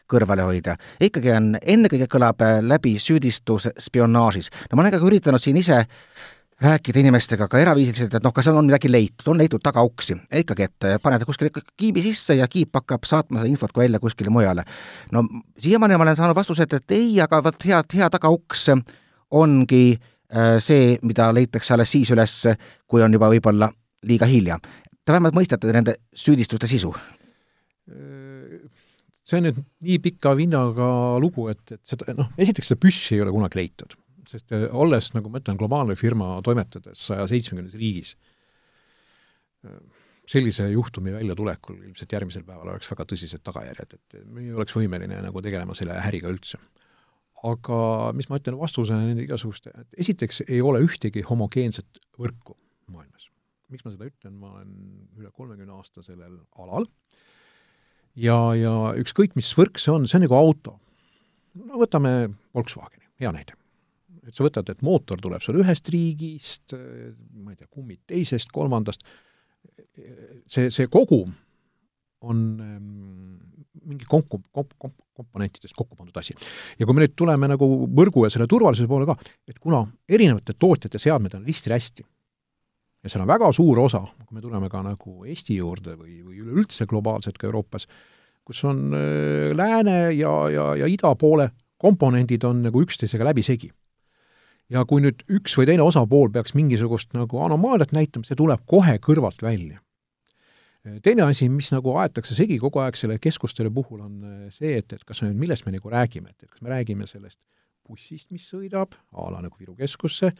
kõrvale 0.07 0.45
hoida. 0.47 0.77
ikkagi 1.03 1.33
on, 1.35 1.51
ennekõike 1.61 2.07
kõlab 2.11 2.41
läbi 2.61 2.95
süüdistus 3.01 3.67
spionaažis. 3.79 4.49
no 4.71 4.77
ma 4.77 4.85
olen 4.85 4.93
ka 4.95 5.03
üritanud 5.03 5.43
siin 5.43 5.57
ise 5.57 5.83
rääkida 6.61 6.99
inimestega 6.99 7.47
ka 7.47 7.59
eraviisiliselt, 7.59 8.15
et 8.17 8.23
noh, 8.23 8.33
kas 8.33 8.47
on, 8.49 8.57
on 8.57 8.65
midagi 8.65 8.89
leitud, 8.91 9.27
on 9.27 9.37
leitud 9.37 9.61
tagauksi. 9.63 10.15
ikkagi, 10.41 10.63
et 10.63 11.01
paned 11.01 11.25
kuskile 11.25 11.51
kiibi 11.77 12.01
sisse 12.01 12.37
ja 12.37 12.47
kiip 12.47 12.73
hakkab 12.73 13.05
saatma 13.05 13.41
seda 13.41 13.49
infot 13.51 13.73
ka 13.73 13.81
välja 13.81 13.99
kuskile 13.99 14.29
mujale. 14.29 14.63
no 15.11 15.25
siiamaani 15.59 15.97
ma 15.97 16.07
olen 16.07 16.15
saanud 16.15 16.35
vastused, 16.35 16.73
et 16.73 16.91
ei, 16.91 17.19
aga 17.21 17.43
vot 17.43 17.65
hea, 17.65 17.83
hea 17.93 18.09
tagauks 18.09 18.69
ongi 19.31 19.99
see, 20.63 20.97
mida 21.07 21.29
leitakse 21.31 21.73
alles 21.73 21.91
siis 21.93 22.09
üles, 22.11 22.33
kui 22.87 23.03
on 23.03 23.13
juba 23.15 23.29
võib-olla 23.31 23.69
liiga 24.07 24.27
hilja. 24.27 24.57
Te 25.03 25.15
vähemalt 25.15 25.37
mõistate 25.37 25.71
nende 25.71 25.99
süüdistuste 26.15 26.67
sisu? 26.67 26.93
see 29.27 29.39
on 29.39 29.47
nüüd 29.47 29.57
nii 29.83 29.97
pika 30.03 30.33
vinnaga 30.39 30.89
lugu, 31.19 31.49
et, 31.51 31.63
et 31.75 31.81
seda, 31.87 32.13
noh, 32.15 32.29
esiteks 32.39 32.71
seda 32.71 32.81
püssi 32.83 33.17
ei 33.17 33.23
ole 33.23 33.33
kunagi 33.35 33.59
leitud. 33.59 33.95
sest 34.27 34.51
olles, 34.75 35.13
nagu 35.15 35.29
ma 35.31 35.39
ütlen, 35.39 35.55
globaalne 35.59 35.95
firma, 35.95 36.33
toimetades 36.43 37.05
saja 37.09 37.27
seitsmekümnes 37.31 37.77
riigis, 37.79 38.09
sellise 40.27 40.67
juhtumi 40.73 41.13
väljatulekul 41.15 41.77
ilmselt 41.79 42.11
järgmisel 42.11 42.43
päeval 42.47 42.73
oleks 42.73 42.89
väga 42.91 43.05
tõsised 43.07 43.43
tagajärjed, 43.47 43.95
et 43.95 44.17
me 44.25 44.43
ei 44.43 44.51
oleks 44.55 44.75
võimeline 44.75 45.21
nagu 45.23 45.43
tegelema 45.43 45.75
selle 45.77 45.95
äriga 46.01 46.31
üldse. 46.31 46.59
Aga 47.45 47.79
mis 48.17 48.29
ma 48.31 48.39
ütlen 48.39 48.57
vastusena 48.57 49.03
nende 49.05 49.25
igasuguste, 49.25 49.73
et 49.77 49.99
esiteks 50.05 50.43
ei 50.47 50.61
ole 50.65 50.81
ühtegi 50.85 51.21
homogeenset 51.27 51.99
võrku 52.17 52.57
maailmas. 52.89 53.27
miks 53.69 53.85
ma 53.85 53.93
seda 53.93 54.07
ütlen, 54.09 54.37
ma 54.39 54.55
olen 54.55 54.73
üle 55.19 55.31
kolmekümne 55.35 55.75
aasta 55.75 56.01
sellel 56.05 56.39
alal 56.57 56.87
ja, 58.17 58.37
ja 58.57 58.73
ükskõik, 58.97 59.35
mis 59.37 59.51
võrk 59.57 59.81
see 59.81 59.93
on, 59.93 60.07
see 60.09 60.17
on 60.19 60.25
nagu 60.25 60.37
auto. 60.37 60.77
no 61.61 61.81
võtame 61.83 62.13
Volkswageni, 62.55 63.05
hea 63.21 63.33
näide. 63.35 63.57
et 64.25 64.35
sa 64.35 64.43
võtad, 64.43 64.69
et 64.71 64.81
mootor 64.81 65.21
tuleb 65.21 65.43
sul 65.43 65.61
ühest 65.61 65.89
riigist, 65.93 66.73
ma 66.73 67.53
ei 67.53 67.59
tea, 67.59 67.69
kummid 67.69 68.01
teisest, 68.09 68.49
kolmandast, 68.51 69.05
see, 70.49 70.71
see 70.73 70.89
kogum 70.89 71.35
on 72.25 72.41
ähm, 72.59 73.35
mingi 73.83 74.07
komp-, 74.09 74.29
komp-, 74.29 74.75
komp-, 74.77 74.99
komponentidest 75.17 75.75
kokku 75.77 75.97
pandud 75.97 76.17
asi. 76.19 76.35
ja 76.79 76.85
kui 76.85 76.97
me 76.97 77.05
nüüd 77.05 77.15
tuleme 77.17 77.49
nagu 77.53 77.69
võrgu 77.87 78.25
ja 78.27 78.33
selle 78.33 78.47
turvalisuse 78.49 78.89
poole 78.89 79.07
ka, 79.09 79.17
et 79.47 79.59
kuna 79.59 79.83
erinevate 80.09 80.57
tootjate 80.59 81.01
seadmed 81.01 81.37
on 81.37 81.47
risti 81.47 81.73
hästi 81.73 82.05
ja 83.03 83.11
seal 83.11 83.23
on 83.23 83.31
väga 83.31 83.51
suur 83.55 83.79
osa, 83.85 84.03
kui 84.25 84.37
me 84.37 84.43
tuleme 84.43 84.69
ka 84.71 84.83
nagu 84.85 85.23
Eesti 85.25 85.57
juurde 85.57 85.95
või, 85.95 86.19
või 86.25 86.41
üleüldse 86.43 86.87
globaalselt 86.89 87.37
ka 87.39 87.47
Euroopas, 87.49 87.87
kus 88.47 88.63
on 88.67 88.93
äh, 88.95 89.55
lääne 89.57 90.13
ja, 90.17 90.35
ja, 90.53 90.69
ja 90.83 90.89
ida 90.89 91.13
poole 91.19 91.51
komponendid 91.77 92.43
on 92.47 92.63
nagu 92.65 92.81
üksteisega 92.81 93.27
läbisegi 93.27 93.69
ja 94.73 94.83
kui 94.87 95.03
nüüd 95.03 95.23
üks 95.31 95.55
või 95.57 95.67
teine 95.69 95.85
osapool 95.85 96.31
peaks 96.33 96.55
mingisugust 96.57 97.13
nagu 97.15 97.41
anomaaliat 97.43 97.93
näitama, 97.95 98.27
see 98.27 98.37
tuleb 98.37 98.63
kohe 98.67 98.97
kõrvalt 99.03 99.43
välja. 99.43 99.79
Teine 101.03 101.25
asi, 101.27 101.49
mis 101.51 101.69
nagu 101.73 101.95
aetakse 102.01 102.35
segi 102.37 102.59
kogu 102.61 102.81
aeg 102.83 102.97
selle 102.99 103.17
keskustele 103.21 103.71
puhul, 103.73 104.03
on 104.05 104.17
äh, 104.23 104.45
see, 104.53 104.77
et, 104.81 104.93
et 104.93 105.03
kas 105.07 105.23
me, 105.25 105.33
millest 105.37 105.67
me 105.67 105.75
nagu 105.75 105.91
räägime, 105.93 106.33
et, 106.33 106.47
et 106.47 106.51
kas 106.51 106.63
me 106.65 106.73
räägime 106.73 107.09
sellest 107.09 107.39
bussist, 107.87 108.29
mis 108.35 108.47
sõidab 108.49 108.95
a 109.15 109.27
la 109.31 109.43
nagu 109.45 109.59
Viru 109.59 109.75
keskusse, 109.77 110.31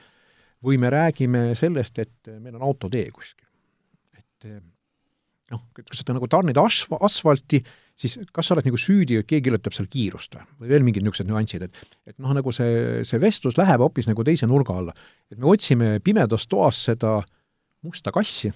või 0.63 0.79
me 0.81 0.89
räägime 0.91 1.51
sellest, 1.55 1.99
et 2.01 2.31
meil 2.41 2.57
on 2.57 2.65
autotee 2.67 3.09
kuskil. 3.13 3.45
et 4.17 4.49
äh, 4.49 4.61
noh, 5.53 5.63
et 5.77 5.87
kui 5.87 5.97
sa 5.97 6.15
nagu 6.15 6.27
tarnid 6.31 6.57
asf-, 6.59 6.95
asfalti, 7.03 7.61
siis 7.97 8.17
kas 8.33 8.49
sa 8.49 8.55
oled 8.55 8.67
nagu 8.67 8.79
süüdi, 8.81 9.19
et 9.21 9.29
keegi 9.29 9.51
ületab 9.51 9.75
seal 9.75 9.87
kiirust 9.91 10.35
või, 10.35 10.45
või 10.61 10.71
veel 10.73 10.85
mingid 10.87 11.05
niisugused 11.05 11.29
nüansid, 11.29 11.67
et 11.67 12.11
et 12.11 12.17
noh, 12.23 12.33
nagu 12.35 12.53
see, 12.55 13.03
see 13.07 13.21
vestlus 13.21 13.57
läheb 13.59 13.83
hoopis 13.83 14.09
nagu 14.09 14.25
teise 14.27 14.49
nurga 14.49 14.77
alla. 14.81 14.95
et 15.31 15.37
me 15.37 15.49
otsime 15.51 15.97
pimedas 16.03 16.47
toas 16.51 16.83
seda 16.89 17.19
musta 17.85 18.11
kassi, 18.11 18.51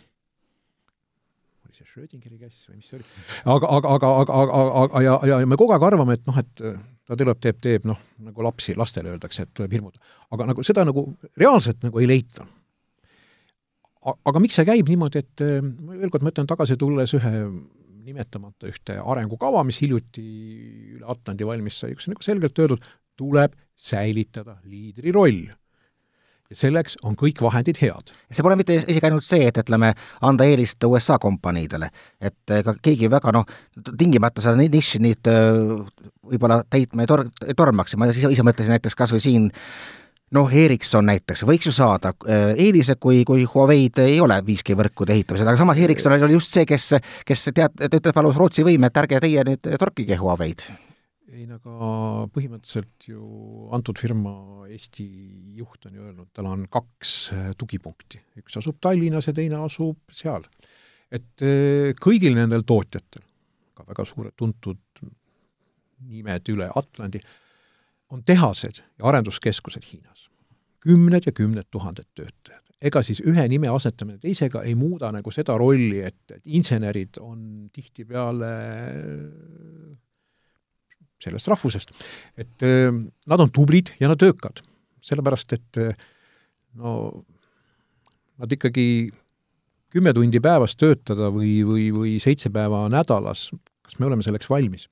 see 1.82 1.90
Schrödingeri 1.90 2.40
kass 2.40 2.70
või 2.70 2.80
mis 2.80 2.88
see 2.92 3.00
oli, 3.00 3.10
aga, 3.44 3.74
aga, 3.80 3.94
aga, 3.98 4.14
aga, 4.22 4.40
aga, 4.46 4.72
aga 4.86 5.04
ja, 5.04 5.18
ja 5.34 5.50
me 5.50 5.60
kogu 5.60 5.76
aeg 5.76 5.86
arvame, 5.90 6.18
et 6.20 6.26
noh, 6.30 6.40
et 6.42 6.64
ta 6.64 7.18
tuleb, 7.18 7.42
teeb, 7.44 7.60
teeb 7.64 7.90
noh, 7.90 8.00
nagu 8.24 8.46
lapsi, 8.46 8.78
lastele 8.80 9.16
öeldakse, 9.16 9.48
et 9.48 9.54
tuleb 9.58 9.74
hirmutada. 9.76 10.18
aga 10.32 10.52
nagu 10.54 10.66
seda 10.66 10.86
nagu 10.88 11.06
reaalselt 11.42 11.84
nagu 11.84 12.02
ei 12.02 12.10
leita 12.10 12.48
aga 14.02 14.42
miks 14.42 14.58
see 14.58 14.66
käib 14.66 14.90
niimoodi, 14.90 15.22
et 15.22 15.44
veel 15.44 16.10
kord 16.14 16.26
ma 16.26 16.34
ütlen 16.34 16.50
tagasi 16.50 16.78
tulles 16.80 17.14
ühe 17.18 17.32
nimetamata 18.02 18.70
ühte 18.70 18.98
arengukava, 18.98 19.62
mis 19.68 19.78
hiljuti 19.84 20.24
üle 20.98 21.06
Atlandi 21.14 21.46
valmis 21.46 21.78
sai, 21.84 21.94
kus 21.98 22.08
on 22.10 22.16
nagu 22.16 22.26
selgelt 22.26 22.62
öeldud, 22.64 22.88
tuleb 23.20 23.54
säilitada 23.78 24.58
liidri 24.66 25.14
roll. 25.14 25.44
Selleks 26.58 26.98
on 27.08 27.16
kõik 27.20 27.42
vahendid 27.44 27.80
head. 27.82 28.12
see 28.32 28.44
pole 28.44 28.58
mitte 28.60 28.76
isegi 28.80 29.06
ainult 29.08 29.26
see, 29.28 29.48
et 29.48 29.58
ütleme, 29.62 29.94
anda 30.22 30.48
eelist 30.48 30.84
USA 30.88 31.18
kompaniidele, 31.22 31.92
et 32.22 32.56
ega 32.58 32.76
keegi 32.82 33.10
väga 33.12 33.34
noh, 33.36 33.48
tingimata 33.98 34.44
seda 34.44 34.58
nišši 34.60 35.02
nüüd 35.04 35.32
võib-olla 36.32 36.62
täitma 36.70 37.06
ei 37.06 37.10
tor-, 37.10 37.28
ei 37.48 37.58
tormaks 37.58 37.96
ja 37.96 38.02
ma 38.02 38.12
ise, 38.12 38.30
ise 38.32 38.46
mõtlesin 38.46 38.76
näiteks 38.76 38.98
kas 38.98 39.14
või 39.16 39.24
siin 39.24 39.50
noh, 40.36 40.54
Ericsson 40.64 41.08
näiteks 41.10 41.44
võiks 41.48 41.68
ju 41.70 41.74
saada 41.76 42.14
äh, 42.24 42.54
eelise, 42.56 42.96
kui, 43.00 43.24
kui 43.28 43.44
Huawei'd 43.48 44.00
ei 44.04 44.20
ole 44.24 44.40
5G 44.48 44.78
võrkude 44.80 45.16
ehitamisel, 45.18 45.50
aga 45.50 45.60
samas 45.60 45.82
Ericsson 45.82 46.16
oli 46.18 46.38
just 46.38 46.56
see, 46.56 46.68
kes, 46.70 46.94
kes 47.28 47.50
tead, 47.52 47.84
ütleb 47.90 48.16
palus 48.16 48.40
Rootsi 48.40 48.66
võime, 48.68 48.92
et 48.92 49.04
ärge 49.04 49.22
teie 49.24 49.46
nüüd 49.48 49.76
torkige 49.80 50.20
Huawei'd. 50.22 50.70
Ei 51.32 51.46
no 51.48 51.58
aga 51.60 51.90
põhimõtteliselt 52.34 53.08
ju 53.08 53.22
antud 53.76 54.00
firma 54.00 54.34
Eesti 54.72 55.06
juht 55.58 55.88
on 55.88 55.98
ju 55.98 56.06
öelnud, 56.06 56.30
tal 56.36 56.50
on 56.52 56.66
kaks 56.72 57.14
äh, 57.36 57.50
tugipunkti, 57.60 58.22
üks 58.42 58.58
asub 58.60 58.80
Tallinnas 58.84 59.30
ja 59.30 59.36
teine 59.36 59.62
asub 59.66 60.00
seal. 60.16 60.46
et 61.12 61.44
äh, 61.46 61.92
kõigil 62.00 62.36
nendel 62.38 62.66
tootjatel, 62.68 63.24
ka 63.76 63.88
väga 63.88 64.08
suured 64.08 64.36
tuntud 64.40 64.82
nimed 66.12 66.50
üle 66.52 66.68
Atlandi, 66.76 67.22
on 68.12 68.24
tehased 68.28 68.82
ja 68.82 69.08
arenduskeskused 69.12 69.86
Hiinas. 69.88 70.28
kümned 70.82 71.26
ja 71.26 71.32
kümned 71.32 71.70
tuhanded 71.72 72.08
töötajad. 72.16 72.64
ega 72.82 73.02
siis 73.06 73.22
ühe 73.22 73.48
nime 73.48 73.70
asetamine 73.70 74.18
teisega 74.20 74.64
ei 74.64 74.76
muuda 74.76 75.12
nagu 75.14 75.32
seda 75.32 75.56
rolli, 75.58 76.02
et, 76.02 76.24
et 76.32 76.42
insenerid 76.46 77.22
on 77.22 77.70
tihtipeale 77.72 78.56
sellest 81.24 81.50
rahvusest. 81.52 81.92
et 82.38 82.66
äh, 82.66 82.92
nad 83.28 83.40
on 83.40 83.52
tublid 83.52 83.94
ja 84.00 84.10
nad 84.12 84.20
töökad. 84.20 84.64
sellepärast, 85.02 85.54
et 85.54 85.78
äh, 85.82 85.96
no 86.78 87.24
nad 88.38 88.52
ikkagi 88.52 89.12
kümme 89.92 90.14
tundi 90.14 90.40
päevas 90.40 90.76
töötada 90.76 91.30
või, 91.34 91.62
või, 91.68 91.90
või 91.94 92.16
seitse 92.22 92.50
päeva 92.50 92.88
nädalas, 92.90 93.50
kas 93.82 94.00
me 94.00 94.08
oleme 94.08 94.24
selleks 94.24 94.50
valmis? 94.50 94.90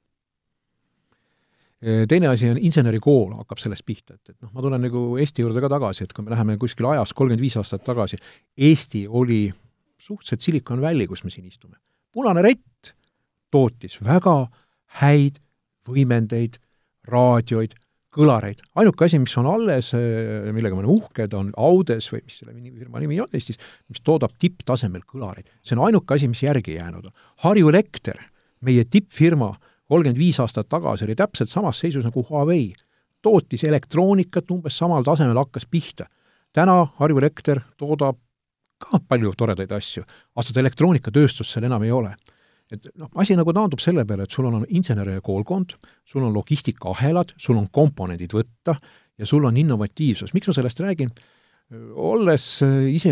teine 1.79 2.27
asi 2.27 2.49
on 2.51 2.57
insenerikool 2.59 3.37
hakkab 3.37 3.61
sellest 3.61 3.85
pihta, 3.87 4.17
et, 4.17 4.33
et 4.33 4.41
noh, 4.43 4.49
ma 4.51 4.59
tulen 4.59 4.81
nagu 4.83 5.13
Eesti 5.15 5.45
juurde 5.45 5.61
ka 5.63 5.69
tagasi, 5.71 6.03
et 6.03 6.11
kui 6.11 6.25
me 6.25 6.33
läheme 6.33 6.57
kuskile 6.59 6.89
ajas 6.91 7.13
kolmkümmend 7.15 7.39
viis 7.39 7.55
aastat 7.55 7.85
tagasi, 7.87 8.19
Eesti 8.67 9.05
oli 9.07 9.45
suhteliselt 9.95 10.43
Silicon 10.43 10.81
Valley, 10.83 11.07
kus 11.07 11.23
me 11.23 11.31
siin 11.31 11.47
istume. 11.47 11.77
punane 12.11 12.43
rett 12.43 12.91
tootis 13.51 13.95
väga 14.03 14.49
häid 14.99 15.39
võimendeid, 15.89 16.59
raadioid, 17.09 17.75
kõlareid. 18.13 18.61
ainuke 18.75 19.05
asi, 19.05 19.19
mis 19.21 19.35
on 19.37 19.47
alles, 19.49 19.91
millega 19.93 20.75
me 20.75 20.83
oleme 20.83 20.93
uhked, 20.95 21.33
on 21.37 21.51
Audes 21.57 22.09
või 22.13 22.23
mis 22.25 22.39
selle 22.41 22.55
firma 22.55 23.01
nimi 23.03 23.19
on 23.21 23.29
Eestis, 23.37 23.59
mis 23.89 24.01
toodab 24.05 24.33
tipptasemel 24.39 25.05
kõlareid. 25.05 25.49
see 25.63 25.77
on 25.77 25.85
ainuke 25.87 26.15
asi, 26.15 26.27
mis 26.27 26.43
järgi 26.43 26.75
jäänud 26.75 27.05
on. 27.05 27.11
Harju 27.45 27.69
Elekter, 27.69 28.17
meie 28.61 28.85
tippfirma, 28.85 29.53
kolmkümmend 29.89 30.17
viis 30.17 30.39
aastat 30.39 30.69
tagasi 30.69 31.05
oli 31.05 31.15
täpselt 31.15 31.49
samas 31.49 31.79
seisus 31.79 32.05
nagu 32.05 32.25
Huawei. 32.29 32.73
tootis 33.21 33.63
elektroonikat 33.63 34.51
umbes 34.51 34.77
samal 34.77 35.03
tasemel, 35.03 35.37
hakkas 35.37 35.67
pihta. 35.69 36.05
täna 36.53 36.87
Harju 36.97 37.17
Elekter 37.17 37.61
toodab 37.77 38.17
ka 38.79 38.99
palju 39.07 39.33
toredaid 39.37 39.71
asju, 39.71 40.03
aga 40.35 40.45
seda 40.47 40.59
elektroonikatööstust 40.63 41.53
seal 41.53 41.67
enam 41.67 41.83
ei 41.83 41.91
ole. 41.91 42.15
Et 42.71 42.89
noh, 42.99 43.09
asi 43.21 43.35
nagu 43.37 43.53
taandub 43.55 43.81
selle 43.81 44.05
peale, 44.05 44.27
et 44.27 44.35
sul 44.35 44.45
on 44.49 44.65
inseneride 44.67 45.23
koolkond, 45.25 45.73
sul 46.05 46.25
on 46.27 46.35
logistikaahelad, 46.35 47.33
sul 47.41 47.57
on 47.57 47.67
komponendid 47.73 48.35
võtta 48.37 48.75
ja 49.17 49.27
sul 49.27 49.45
on 49.49 49.57
innovatiivsus. 49.57 50.33
miks 50.33 50.47
ma 50.47 50.57
sellest 50.57 50.79
räägin? 50.85 51.11
olles 51.69 52.43
ise 52.89 53.11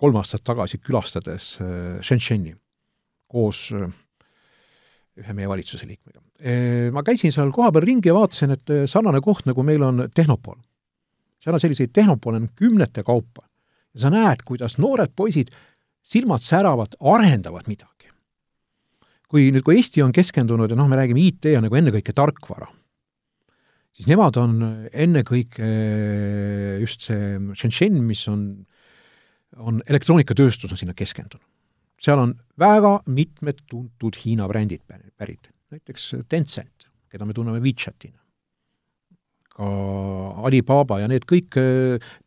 kolm 0.00 0.16
aastat 0.16 0.40
tagasi 0.48 0.78
külastades 0.80 1.58
äh, 1.60 1.98
Shenzheni 2.00 2.54
koos 3.28 3.66
äh, 3.76 3.90
ühe 5.20 5.34
meie 5.36 5.48
valitsuse 5.48 5.86
liikmega. 5.86 6.20
Ma 6.92 7.04
käisin 7.06 7.30
seal 7.32 7.52
kohapeal 7.54 7.84
ringi 7.86 8.10
ja 8.10 8.16
vaatasin, 8.16 8.50
et 8.56 8.72
sarnane 8.90 9.20
koht, 9.22 9.44
nagu 9.46 9.62
meil 9.62 9.84
on 9.86 10.08
Tehnopol. 10.10 10.56
seal 11.38 11.54
on 11.54 11.62
selliseid 11.62 11.92
Tehnopole 11.94 12.40
on 12.42 12.48
kümnete 12.56 13.04
kaupa. 13.06 13.46
ja 13.94 14.00
sa 14.00 14.10
näed, 14.10 14.42
kuidas 14.44 14.74
noored 14.78 15.12
poisid, 15.16 15.52
silmad 16.02 16.42
säravad, 16.42 16.98
arendavad 17.00 17.70
midagi. 17.70 17.93
Kui 19.30 19.50
nüüd, 19.54 19.64
kui 19.66 19.78
Eesti 19.80 20.04
on 20.04 20.12
keskendunud 20.14 20.70
ja 20.70 20.78
noh, 20.78 20.88
me 20.90 20.98
räägime 21.00 21.22
IT 21.24 21.50
on 21.58 21.66
nagu 21.66 21.80
ennekõike 21.80 22.14
tarkvara, 22.16 22.68
siis 23.94 24.08
nemad 24.10 24.36
on 24.40 24.60
ennekõike 24.92 25.70
just 26.82 27.08
see 27.08 27.34
Shenzhen, 27.56 28.00
mis 28.06 28.26
on, 28.30 28.46
on 29.56 29.82
elektroonikatööstus 29.88 30.72
on 30.74 30.80
sinna 30.80 30.96
keskendunud 30.98 31.44
seal 32.04 32.20
on 32.20 32.34
väga 32.60 32.98
mitmed 33.06 33.64
tuntud 33.70 34.18
Hiina 34.20 34.48
brändid 34.50 34.84
pärit, 34.88 35.48
näiteks 35.72 36.12
Tencent, 36.28 36.88
keda 37.12 37.26
me 37.26 37.36
tunneme 37.36 37.62
WeChatina. 37.64 38.18
ka 39.54 39.66
Alibaba 40.48 40.98
ja 40.98 41.06
need 41.06 41.28
kõik 41.30 41.54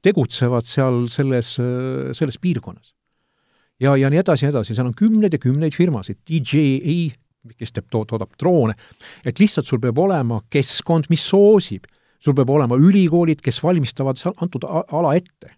tegutsevad 0.01 0.63
seal 0.63 1.10
selles, 1.12 1.58
selles 2.16 2.38
piirkonnas. 2.39 2.94
Ja, 3.84 3.96
ja 4.00 4.10
nii 4.12 4.22
edasi 4.22 4.48
ja 4.48 4.51
edasi, 4.53 4.75
seal 4.75 4.89
on 4.89 4.98
kümneid 4.98 5.34
ja 5.36 5.41
kümneid 5.41 5.75
firmasid, 5.75 6.19
DJI, 6.27 7.12
kes 7.57 7.75
teeb, 7.75 7.88
toodab 7.93 8.34
droone, 8.39 8.75
et 9.25 9.39
lihtsalt 9.39 9.69
sul 9.69 9.81
peab 9.84 10.00
olema 10.03 10.41
keskkond, 10.51 11.07
mis 11.13 11.24
soosib, 11.24 11.88
sul 12.19 12.36
peab 12.36 12.50
olema 12.51 12.79
ülikoolid, 12.79 13.41
kes 13.46 13.62
valmistavad 13.63 14.19
antud 14.36 14.65
ala 14.67 15.15
ette. 15.15 15.53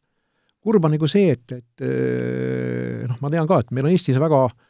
kurb 0.60 0.86
on 0.86 0.92
nagu 0.92 1.08
see, 1.08 1.32
et, 1.32 1.52
et 1.56 1.84
noh, 3.08 3.22
ma 3.24 3.30
tean 3.32 3.48
ka, 3.48 3.62
et 3.64 3.72
meil 3.72 3.88
on 3.88 3.94
Eestis 3.96 4.20
väga 4.20 4.44
äh, 4.50 4.58
Äh, 4.60 4.69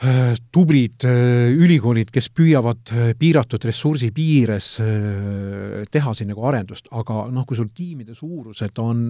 tublid 0.00 1.04
äh, 1.04 1.50
ülikoolid, 1.52 2.08
kes 2.14 2.30
püüavad 2.32 2.88
äh, 2.96 3.10
piiratud 3.20 3.64
ressursi 3.68 4.08
piires 4.16 4.72
teha 5.92 6.14
siin 6.16 6.30
nagu 6.32 6.46
arendust, 6.48 6.88
aga 6.96 7.26
noh, 7.28 7.44
kui 7.44 7.58
sul 7.58 7.68
tiimide 7.76 8.16
suurused 8.16 8.80
on 8.80 9.04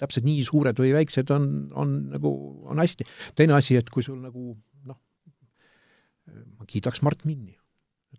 täpselt 0.00 0.24
nii 0.24 0.40
suured 0.46 0.80
või 0.80 0.94
väiksed, 0.96 1.30
on, 1.36 1.46
on 1.76 1.94
nagu, 2.14 2.32
on 2.72 2.80
hästi. 2.80 3.04
teine 3.36 3.58
asi, 3.58 3.76
et 3.76 3.92
kui 3.92 4.06
sul 4.06 4.16
nagu 4.22 4.54
noh, 4.88 5.00
ma 6.56 6.68
kiidaks 6.68 7.04
Mart 7.04 7.26
Minni. 7.28 7.56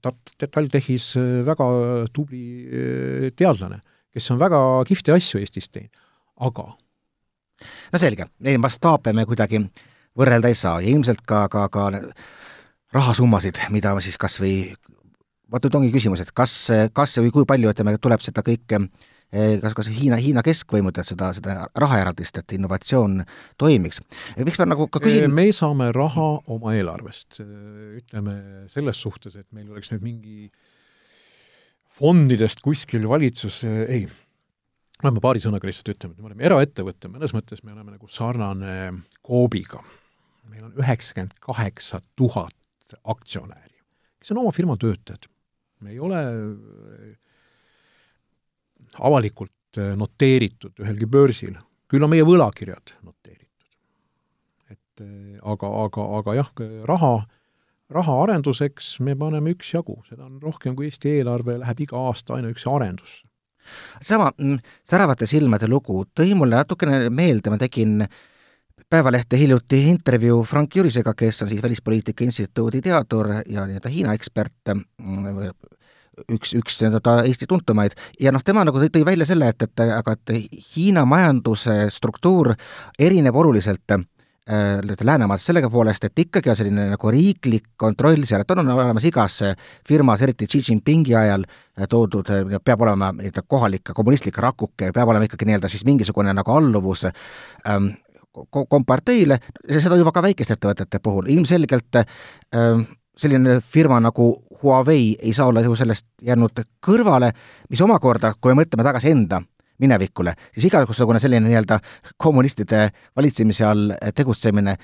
TalTechis 0.01 1.11
väga 1.45 1.65
tubli 2.13 3.33
teadlane, 3.37 3.81
kes 4.13 4.31
on 4.33 4.39
väga 4.41 4.59
kihvte 4.87 5.13
asju 5.13 5.41
Eestis 5.41 5.69
teinud, 5.69 5.93
aga 6.41 6.69
no 7.91 8.01
selge, 8.01 8.29
neid 8.41 8.61
mastaape 8.61 9.13
me 9.13 9.25
kuidagi 9.29 9.59
äh, 9.61 9.89
võrrelda 10.21 10.51
ei 10.51 10.57
saa. 10.57 10.79
Ja 10.81 10.93
ilmselt 10.93 11.25
ka, 11.27 11.47
ka, 11.51 11.67
ka 11.73 11.89
rahasummasid, 12.95 13.59
mida 13.73 13.93
siis 14.03 14.19
kas 14.21 14.39
või, 14.41 14.73
vot 15.51 15.63
nüüd 15.65 15.79
ongi 15.79 15.93
küsimus, 15.93 16.23
et 16.23 16.33
kas, 16.35 16.55
kas 16.95 17.17
või 17.21 17.33
kui 17.33 17.47
palju, 17.47 17.71
ütleme, 17.73 17.97
tuleb 18.01 18.23
seda 18.23 18.43
kõike 18.45 18.85
kas, 19.31 19.75
kas 19.75 19.89
Hiina, 19.91 20.17
Hiina 20.19 20.43
keskvõimudelt 20.43 21.07
seda, 21.07 21.31
seda 21.35 21.55
rahaeraldist, 21.79 22.41
et 22.41 22.55
innovatsioon 22.57 23.21
toimiks. 23.61 24.01
miks 24.37 24.59
ma 24.59 24.67
nagu 24.73 24.87
ka 24.91 24.99
küsin 25.03 25.31
me 25.31 25.47
saame 25.55 25.91
raha 25.95 26.41
oma 26.51 26.75
eelarvest, 26.75 27.39
ütleme 28.01 28.67
selles 28.71 28.99
suhtes, 28.99 29.37
et 29.39 29.47
meil 29.55 29.71
oleks 29.71 29.93
nüüd 29.93 30.03
mingi 30.03 30.51
fondidest 31.91 32.59
kuskil 32.63 33.07
valitsus, 33.07 33.63
ei, 33.63 34.03
no 35.03 35.15
ma 35.15 35.23
paari 35.23 35.43
sõnaga 35.43 35.67
lihtsalt 35.67 35.95
ütleme, 35.95 36.15
et 36.15 36.19
me 36.19 36.31
oleme 36.31 36.47
eraettevõte, 36.51 37.11
mõnes 37.11 37.35
mõttes 37.35 37.63
me 37.63 37.71
oleme 37.75 37.95
nagu 37.95 38.11
sarnane 38.11 38.77
Coopiga 39.23 39.83
meil 40.51 40.67
on 40.67 40.75
üheksakümmend 40.79 41.37
kaheksa 41.43 42.01
tuhat 42.19 42.97
aktsionäri, 43.03 43.77
kes 44.19 44.33
on 44.33 44.41
oma 44.43 44.51
firma 44.55 44.77
töötajad. 44.77 45.29
me 45.81 45.91
ei 45.91 45.99
ole 45.99 46.19
äh, 46.21 47.15
avalikult 48.99 49.79
äh, 49.79 49.95
noteeritud 49.97 50.77
ühelgi 50.83 51.07
börsil, 51.09 51.55
küll 51.89 52.03
on 52.03 52.11
meie 52.11 52.25
võlakirjad 52.27 52.95
noteeritud. 53.01 53.69
et 54.69 55.05
äh, 55.05 55.39
aga, 55.41 55.71
aga, 55.85 56.07
aga 56.19 56.35
jah, 56.35 56.51
raha, 56.85 57.13
raha 57.89 58.21
arenduseks 58.23 58.99
me 58.99 59.15
paneme 59.15 59.55
üksjagu, 59.55 60.01
seda 60.09 60.27
on 60.27 60.39
rohkem, 60.43 60.75
kui 60.75 60.91
Eesti 60.91 61.17
eelarve 61.17 61.57
läheb 61.63 61.87
iga 61.87 62.07
aasta 62.09 62.37
ainuüksi 62.37 62.69
arendusse 62.69 63.27
sama 64.01 64.31
mm, 64.37 64.57
säravate 64.89 65.27
silmade 65.29 65.67
lugu 65.69 66.01
tõi 66.17 66.33
mulle 66.33 66.57
natukene 66.57 67.11
meelde, 67.13 67.51
ma 67.53 67.59
tegin 67.61 68.01
äh, 68.01 68.15
Päevalehte 68.91 69.37
hiljuti 69.39 69.77
intervjuu 69.87 70.43
Frank 70.43 70.75
Jürisega, 70.75 71.13
kes 71.15 71.41
on 71.41 71.47
siis 71.47 71.63
Välispoliitika 71.63 72.23
Instituudi 72.23 72.81
teadur 72.83 73.29
ja 73.47 73.63
nii-öelda 73.63 73.89
Hiina 73.89 74.11
ekspert, 74.17 74.67
üks, 76.27 76.51
üks 76.59 76.81
nii-öelda 76.81 77.13
Eesti 77.23 77.47
tuntumaid, 77.47 77.95
ja 78.19 78.33
noh, 78.35 78.43
tema 78.43 78.65
nagu 78.67 78.83
tõi 78.83 79.05
välja 79.07 79.29
selle, 79.29 79.47
et, 79.53 79.63
et 79.63 79.83
aga 79.85 80.17
et 80.17 80.33
Hiina 80.73 81.05
majanduse 81.07 81.85
struktuur 81.87 82.51
erineb 82.99 83.39
oluliselt 83.45 83.95
äh, 83.95 84.03
Läänemaalt 85.07 85.45
sellega 85.45 85.71
poolest, 85.71 86.09
et 86.11 86.25
ikkagi 86.25 86.51
on 86.51 86.59
selline 86.59 86.89
nagu 86.91 87.15
riiklik 87.15 87.71
kontroll 87.79 88.27
seal, 88.27 88.43
et 88.43 88.51
on 88.57 88.75
olemas 88.75 89.07
igas 89.07 89.39
firmas, 89.87 90.27
eriti 90.27 90.51
Xi 90.51 90.65
Jinpingi 90.67 91.15
ajal 91.15 91.47
toodud, 91.87 92.35
peab 92.59 92.87
olema 92.89 93.13
nii-öelda 93.15 93.47
kohalik 93.47 93.95
kommunistlik 93.95 94.43
rakuke, 94.43 94.91
peab 94.91 95.15
olema 95.15 95.31
ikkagi 95.31 95.47
nii-öelda 95.47 95.71
siis 95.71 95.87
mingisugune 95.87 96.35
nagu 96.35 96.59
alluvus 96.59 97.07
ähm, 97.07 97.93
komparteile, 98.69 99.37
seda 99.67 99.97
juba 99.99 100.13
ka 100.15 100.23
väikeste 100.23 100.55
ettevõtete 100.55 100.99
puhul, 101.03 101.27
ilmselgelt 101.33 101.99
äh, 101.99 102.83
selline 103.17 103.59
firma 103.61 103.99
nagu 103.99 104.33
Huawei 104.61 105.15
ei 105.19 105.33
saa 105.33 105.47
olla 105.49 105.61
ju 105.65 105.75
sellest 105.75 106.05
jäänud 106.21 106.61
kõrvale, 106.85 107.31
mis 107.69 107.81
omakorda, 107.81 108.35
kui 108.41 108.53
me 108.53 108.61
mõtleme 108.61 108.85
tagasi 108.85 109.09
enda 109.11 109.41
minevikule, 109.81 110.35
siis 110.53 110.67
igasugune 110.69 111.19
selline 111.19 111.49
nii-öelda 111.49 111.79
kommunistide 112.17 112.89
valitsemise 113.17 113.65
all 113.65 113.95
tegutsemine 114.15 114.77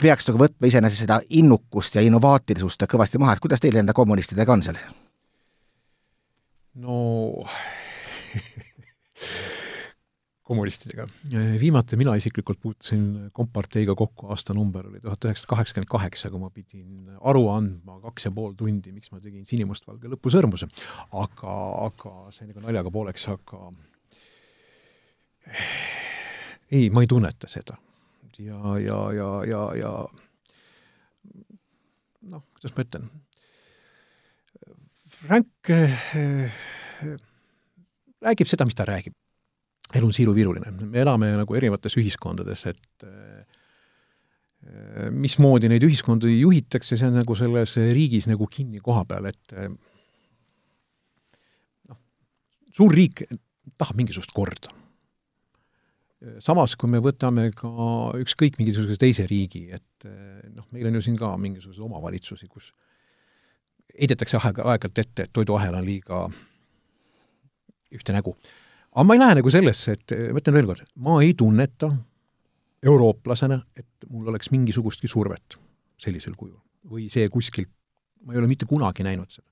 peaks 0.00 0.28
nagu 0.28 0.40
võtma 0.40 0.70
iseenesest 0.70 1.04
seda 1.04 1.20
innukust 1.28 1.94
ja 1.94 2.02
innovaatilisust 2.04 2.86
kõvasti 2.90 3.20
maha, 3.20 3.36
et 3.36 3.44
kuidas 3.44 3.62
teil 3.62 3.76
enda 3.78 3.92
kommunistidega 3.96 4.56
on 4.56 4.64
seal? 4.64 4.80
no 6.74 6.96
kommunistidega. 10.44 11.06
viimati 11.60 11.96
mina 11.96 12.14
isiklikult 12.20 12.60
puutusin 12.60 13.30
komparteiga 13.32 13.94
kokku, 13.96 14.28
aastanumber 14.32 14.90
oli 14.90 15.00
tuhat 15.00 15.24
üheksasada 15.24 15.50
kaheksakümmend 15.54 15.90
kaheksa, 15.90 16.30
kui 16.32 16.42
ma 16.42 16.50
pidin 16.52 17.14
aru 17.20 17.46
andma 17.48 17.96
kaks 18.02 18.28
ja 18.28 18.32
pool 18.34 18.52
tundi, 18.58 18.92
miks 18.92 19.12
ma 19.12 19.22
tegin 19.24 19.46
sinimustvalge 19.48 20.10
lõpusõrmuse. 20.12 20.68
aga, 21.22 21.56
aga 21.86 22.14
see 22.36 22.50
nagu 22.50 22.64
naljaga 22.66 22.92
pooleks, 22.92 23.26
aga 23.32 23.62
ei, 26.76 26.90
ma 26.90 27.04
ei 27.04 27.08
tunneta 27.08 27.48
seda. 27.48 27.80
ja, 28.38 28.76
ja, 28.84 29.00
ja, 29.16 29.32
ja, 29.48 29.64
ja 29.80 29.92
noh, 32.28 32.44
kuidas 32.52 32.76
ma 32.76 32.84
ütlen, 32.84 33.10
Frank 35.24 35.72
äh, 35.72 36.08
räägib 38.20 38.48
seda, 38.50 38.68
mis 38.68 38.76
ta 38.76 38.84
räägib 38.84 39.16
elu 39.98 40.08
on 40.08 40.14
siiruviiruline, 40.14 40.72
me 40.90 41.02
elame 41.02 41.30
nagu 41.38 41.56
erinevates 41.56 41.96
ühiskondades, 42.00 42.64
et 42.70 43.06
äh, 43.06 43.44
mismoodi 45.14 45.68
neid 45.70 45.84
ühiskondi 45.86 46.32
juhitakse, 46.40 46.96
see 46.98 47.08
on 47.08 47.18
nagu 47.20 47.36
selles 47.38 47.76
riigis 47.94 48.28
nagu 48.30 48.48
kinni 48.50 48.82
koha 48.84 49.04
peal, 49.08 49.28
et 49.30 49.56
äh, 49.56 49.68
noh, 51.90 52.00
suur 52.74 52.94
riik 52.94 53.26
tahab 53.78 54.00
mingisugust 54.00 54.34
korda. 54.34 54.72
samas, 56.40 56.72
kui 56.80 56.88
me 56.88 57.02
võtame 57.04 57.50
ka 57.52 57.68
ükskõik 58.16 58.56
mingisuguse 58.56 58.96
teise 59.00 59.26
riigi, 59.28 59.66
et 59.76 60.08
äh, 60.08 60.40
noh, 60.54 60.66
meil 60.72 60.88
on 60.88 60.98
ju 60.98 61.04
siin 61.04 61.20
ka 61.20 61.34
mingisuguseid 61.36 61.84
omavalitsusi, 61.84 62.48
kus 62.48 62.72
heidetakse 63.94 64.40
aeg, 64.40 64.58
aeg-ajalt 64.58 65.00
ette, 65.04 65.28
et 65.28 65.32
toiduahel 65.36 65.76
on 65.76 65.84
liiga 65.86 66.24
ühte 67.94 68.14
nägu 68.16 68.34
aga 68.94 69.06
ma 69.06 69.14
ei 69.16 69.22
lähe 69.22 69.38
nagu 69.40 69.50
sellesse, 69.50 69.96
et 69.98 70.14
ma 70.30 70.40
ütlen 70.42 70.58
veel 70.58 70.68
kord, 70.70 70.84
ma 71.02 71.18
ei 71.22 71.34
tunneta 71.38 71.90
eurooplasena, 72.84 73.58
et 73.78 74.08
mul 74.10 74.28
oleks 74.32 74.50
mingisugustki 74.52 75.08
survet 75.10 75.58
sellisel 76.00 76.36
kujul. 76.36 76.60
või 76.84 77.06
see 77.08 77.30
kuskilt, 77.32 77.70
ma 78.28 78.34
ei 78.34 78.38
ole 78.42 78.48
mitte 78.50 78.66
kunagi 78.68 79.06
näinud 79.06 79.30
seda. 79.32 79.48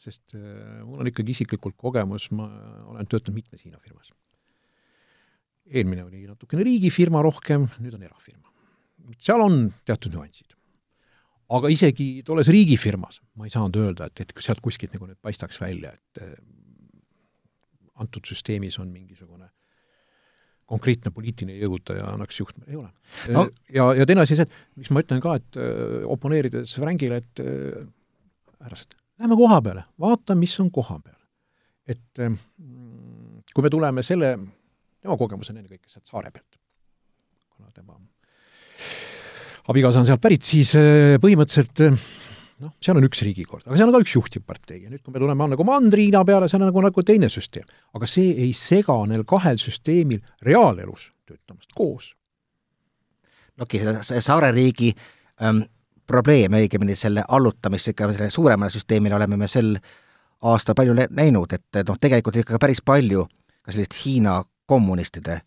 sest 0.00 0.34
äh, 0.34 0.80
mul 0.84 1.02
on 1.02 1.08
ikkagi 1.08 1.34
isiklikult 1.36 1.76
kogemus, 1.76 2.30
ma 2.32 2.48
olen 2.92 3.06
töötanud 3.06 3.36
mitmes 3.36 3.64
Hiina 3.64 3.78
firmas. 3.78 4.10
eelmine 5.66 6.04
oli 6.04 6.26
natukene 6.26 6.64
riigifirma 6.64 7.22
rohkem, 7.22 7.68
nüüd 7.80 7.94
on 7.94 8.02
erafirma. 8.02 8.48
seal 9.18 9.44
on 9.44 9.72
teatud 9.84 10.16
nüansid. 10.16 10.56
aga 11.48 11.68
isegi 11.68 12.22
tolles 12.24 12.48
riigifirmas 12.48 13.20
ma 13.36 13.44
ei 13.44 13.52
saanud 13.52 13.76
öelda, 13.76 14.08
et, 14.08 14.20
et 14.20 14.32
sealt 14.40 14.64
kuskilt 14.64 14.96
nagu 14.96 15.06
nüüd 15.06 15.20
paistaks 15.20 15.60
välja, 15.60 15.92
et 15.92 16.22
äh, 16.24 16.32
antud 18.00 18.26
süsteemis 18.26 18.78
on 18.82 18.90
mingisugune 18.92 19.50
konkreetne 20.70 21.12
poliitiline 21.14 21.58
jõud 21.60 21.92
ja 21.92 22.06
annaks 22.14 22.40
juhtme, 22.40 22.64
ei 22.68 22.78
ole 22.78 22.88
no.. 23.34 23.46
ja, 23.72 23.90
ja 23.98 24.06
teine 24.08 24.24
asi 24.24 24.38
see, 24.38 24.46
et 24.48 24.80
miks 24.80 24.92
ma 24.94 25.02
ütlen 25.04 25.20
ka, 25.24 25.36
et 25.40 25.58
öö, 25.60 25.74
äh, 26.00 26.06
oponeerides 26.14 26.74
Frankile, 26.78 27.20
et 27.20 27.42
äh, 27.44 27.84
härrased, 28.64 28.96
lähme 29.20 29.38
koha 29.38 29.60
peale, 29.64 29.84
vaata, 30.00 30.36
mis 30.38 30.56
on 30.64 30.70
koha 30.74 30.98
peal. 31.04 31.20
et 31.86 32.22
öö, 32.22 32.32
äh, 32.32 33.44
kui 33.52 33.66
me 33.66 33.70
tuleme 33.70 34.02
selle, 34.06 34.34
tema 35.04 35.18
kogemus 35.20 35.52
on 35.52 35.60
ennekõike 35.60 35.90
sealt 35.92 36.08
saare 36.08 36.32
pealt, 36.32 36.58
kuna 37.52 37.68
tema 37.74 38.00
abikaasa 39.68 40.00
on 40.00 40.08
sealt 40.08 40.24
pärit, 40.24 40.48
siis 40.48 40.72
öö, 40.80 41.20
põhimõtteliselt 41.20 41.84
noh, 42.62 42.74
seal 42.82 42.98
on 42.98 43.06
üks 43.08 43.22
riigikord, 43.26 43.66
aga 43.66 43.78
seal 43.78 43.90
on 43.90 43.96
ka 43.96 44.02
üks 44.04 44.14
juhtiv 44.16 44.44
partei 44.46 44.82
ja 44.84 44.92
nüüd, 44.92 45.02
kui 45.02 45.14
me 45.14 45.22
tuleme 45.22 45.48
nagu 45.54 45.66
mandriina 45.66 46.22
peale, 46.26 46.48
seal 46.50 46.62
on 46.62 46.70
nagu, 46.70 46.84
nagu 46.84 47.04
teine 47.06 47.30
süsteem. 47.32 47.66
aga 47.94 48.08
see 48.10 48.34
ei 48.46 48.52
sega 48.56 48.96
neil 49.10 49.24
kahel 49.28 49.58
süsteemil 49.60 50.22
reaalelus 50.46 51.10
töötamast 51.26 51.72
koos. 51.74 52.12
no 53.56 53.66
okei 53.68 53.82
selle 53.82 54.22
saareriigi 54.22 54.92
ähm, 55.42 55.64
probleem, 56.06 56.54
õigemini 56.60 56.96
selle 56.98 57.24
allutamist 57.28 57.92
ikka 57.92 58.12
sellele 58.12 58.30
suuremale 58.30 58.70
süsteemile 58.70 59.16
oleme 59.16 59.38
me 59.40 59.48
sel 59.48 59.74
aastal 60.44 60.76
palju 60.76 60.94
näinud, 60.94 61.52
et 61.56 61.84
noh, 61.88 61.98
tegelikult 62.00 62.36
ikka 62.42 62.60
päris 62.60 62.82
palju 62.84 63.24
ka 63.64 63.72
sellist 63.72 63.96
Hiina 64.04 64.42
kommunistide 64.68 65.40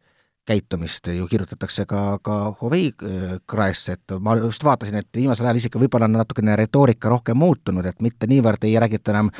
käitumist 0.48 1.08
ju 1.12 1.28
kirjutatakse 1.28 1.86
ka, 1.86 2.20
ka 2.24 2.38
Huawei 2.62 2.92
äh, 2.92 3.40
kraesse, 3.46 3.98
et 3.98 4.16
ma 4.20 4.38
just 4.40 4.64
vaatasin, 4.64 5.02
et 5.02 5.10
viimasel 5.16 5.48
ajal 5.48 5.60
isegi 5.62 5.82
võib-olla 5.82 6.08
on 6.08 6.16
natukene 6.22 6.56
retoorika 6.56 7.12
rohkem 7.12 7.38
muutunud, 7.38 7.86
et 7.86 8.02
mitte 8.02 8.30
niivõrd 8.30 8.64
ei 8.68 8.78
räägita 8.80 9.16
enam 9.16 9.32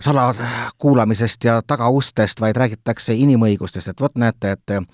salakuulamisest 0.00 1.44
ja 1.44 1.60
tagaustest, 1.66 2.40
vaid 2.40 2.56
räägitakse 2.56 3.16
inimõigustest, 3.18 3.90
et 3.90 4.00
vot 4.00 4.20
näete, 4.20 4.52
et 4.58 4.74
äh, 4.76 4.84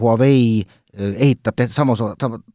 Huawei 0.00 0.62
äh, 0.62 1.16
ehitab 1.26 1.58
te-, 1.58 1.68
samas, 1.72 2.00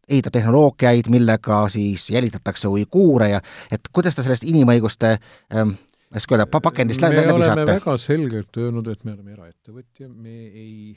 ehitab 0.07 0.33
tehnoloogiaid, 0.33 1.11
millega 1.13 1.65
siis 1.73 2.09
jälitatakse 2.09 2.71
uiguure 2.71 3.29
ja 3.35 3.43
et 3.71 3.91
kuidas 3.93 4.15
te 4.15 4.25
sellest 4.25 4.47
inimõiguste 4.47 5.17
ähm, 5.53 5.75
ma 6.07 6.15
ei 6.15 6.23
oska 6.23 6.37
öelda, 6.37 6.47
pakendist 6.47 7.03
läbi 7.03 7.19
saate? 7.19 7.27
me 7.27 7.33
oleme 7.35 7.65
väga 7.67 7.97
selgelt 7.99 8.57
öelnud, 8.57 8.87
et 8.87 9.03
me 9.03 9.11
oleme 9.11 9.35
eraettevõtja, 9.35 10.07
me 10.07 10.37
ei 10.47 10.95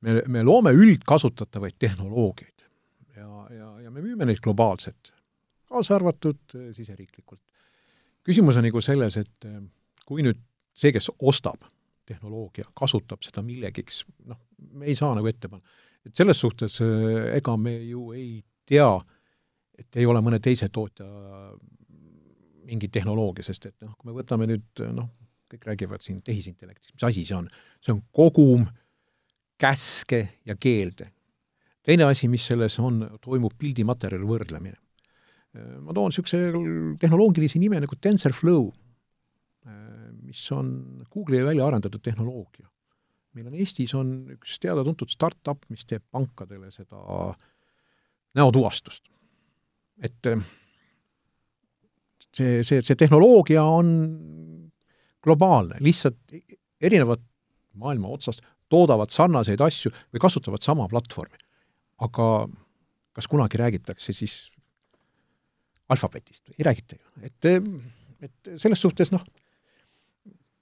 me, 0.00 0.22
me 0.26 0.42
loome 0.46 0.72
üldkasutatavaid 0.76 1.78
tehnoloogiaid 1.78 2.66
ja, 3.16 3.46
ja, 3.54 3.70
ja 3.84 3.90
me 3.90 4.02
müüme 4.04 4.28
neid 4.28 4.42
globaalselt, 4.44 5.12
kaasa 5.68 5.96
arvatud 5.98 6.40
eh, 6.54 6.70
siseriiklikult. 6.76 7.40
küsimus 8.26 8.58
on 8.60 8.66
nagu 8.68 8.82
selles, 8.84 9.18
et 9.20 9.48
eh, 9.48 9.60
kui 10.06 10.24
nüüd 10.26 10.40
see, 10.78 10.92
kes 10.94 11.10
ostab 11.18 11.66
tehnoloogia, 12.08 12.70
kasutab 12.78 13.24
seda 13.26 13.42
millegiks, 13.44 14.04
noh, 14.28 14.40
me 14.72 14.88
ei 14.88 14.96
saa 14.96 15.14
nagu 15.16 15.28
ette 15.28 15.50
panna. 15.50 15.64
et 16.06 16.14
selles 16.16 16.40
suhtes 16.40 16.80
eh, 16.84 17.34
ega 17.36 17.56
me 17.56 17.78
ju 17.82 18.12
ei 18.16 18.38
tea, 18.68 18.90
et 19.78 19.96
ei 19.96 20.06
ole 20.06 20.20
mõne 20.24 20.40
teise 20.42 20.68
tootja 20.68 21.06
mingi 22.68 22.90
tehnoloogia, 22.92 23.46
sest 23.46 23.70
et 23.70 23.76
noh, 23.80 23.94
kui 23.96 24.10
me 24.10 24.18
võtame 24.18 24.46
nüüd 24.48 24.82
noh, 24.92 25.08
kõik 25.48 25.64
räägivad 25.64 26.04
siin 26.04 26.20
tehisintellektist, 26.22 26.92
mis 26.94 27.06
asi 27.08 27.24
see 27.24 27.36
on? 27.36 27.46
see 27.80 27.94
on 27.94 28.02
kogum 28.12 28.66
äh, 28.66 28.87
käske 29.58 30.20
ja 30.46 30.56
keelde. 30.56 31.12
teine 31.82 32.04
asi, 32.04 32.28
mis 32.28 32.44
selles 32.46 32.78
on, 32.78 33.00
toimub 33.24 33.54
pildimaterjali 33.58 34.26
võrdlemine. 34.28 34.76
ma 35.80 35.94
toon 35.96 36.12
niisuguse 36.12 36.38
tehnoloogilise 37.00 37.58
nime 37.58 37.80
nagu 37.80 37.96
TensorFlow, 37.96 38.68
mis 40.22 40.42
on 40.52 40.68
Google'i 41.10 41.44
välja 41.44 41.66
arendatud 41.66 42.02
tehnoloogia. 42.04 42.68
meil 43.34 43.46
on 43.46 43.54
Eestis 43.54 43.94
on 43.94 44.12
üks 44.36 44.58
teada-tuntud 44.62 45.10
startup, 45.10 45.64
mis 45.68 45.84
teeb 45.86 46.04
pankadele 46.10 46.70
seda 46.70 47.00
näotuvastust. 48.38 49.08
et 50.02 50.30
see, 52.34 52.62
see, 52.62 52.82
see 52.82 52.94
tehnoloogia 52.94 53.64
on 53.64 53.88
globaalne, 55.24 55.80
lihtsalt 55.82 56.36
erinevad 56.80 57.24
maailma 57.74 58.12
otsast 58.14 58.44
toodavad 58.72 59.12
sarnaseid 59.14 59.60
asju 59.64 59.92
või 60.12 60.22
kasutavad 60.22 60.64
sama 60.64 60.88
platvormi. 60.88 61.38
aga 61.98 62.48
kas 63.12 63.26
kunagi 63.26 63.58
räägitakse 63.58 64.12
siis 64.14 64.52
alfabetist 65.88 66.52
ei 66.54 66.64
räägita 66.64 66.96
ju, 66.96 67.04
et, 67.26 67.48
et 68.22 68.50
selles 68.60 68.80
suhtes 68.80 69.10
noh, 69.10 69.24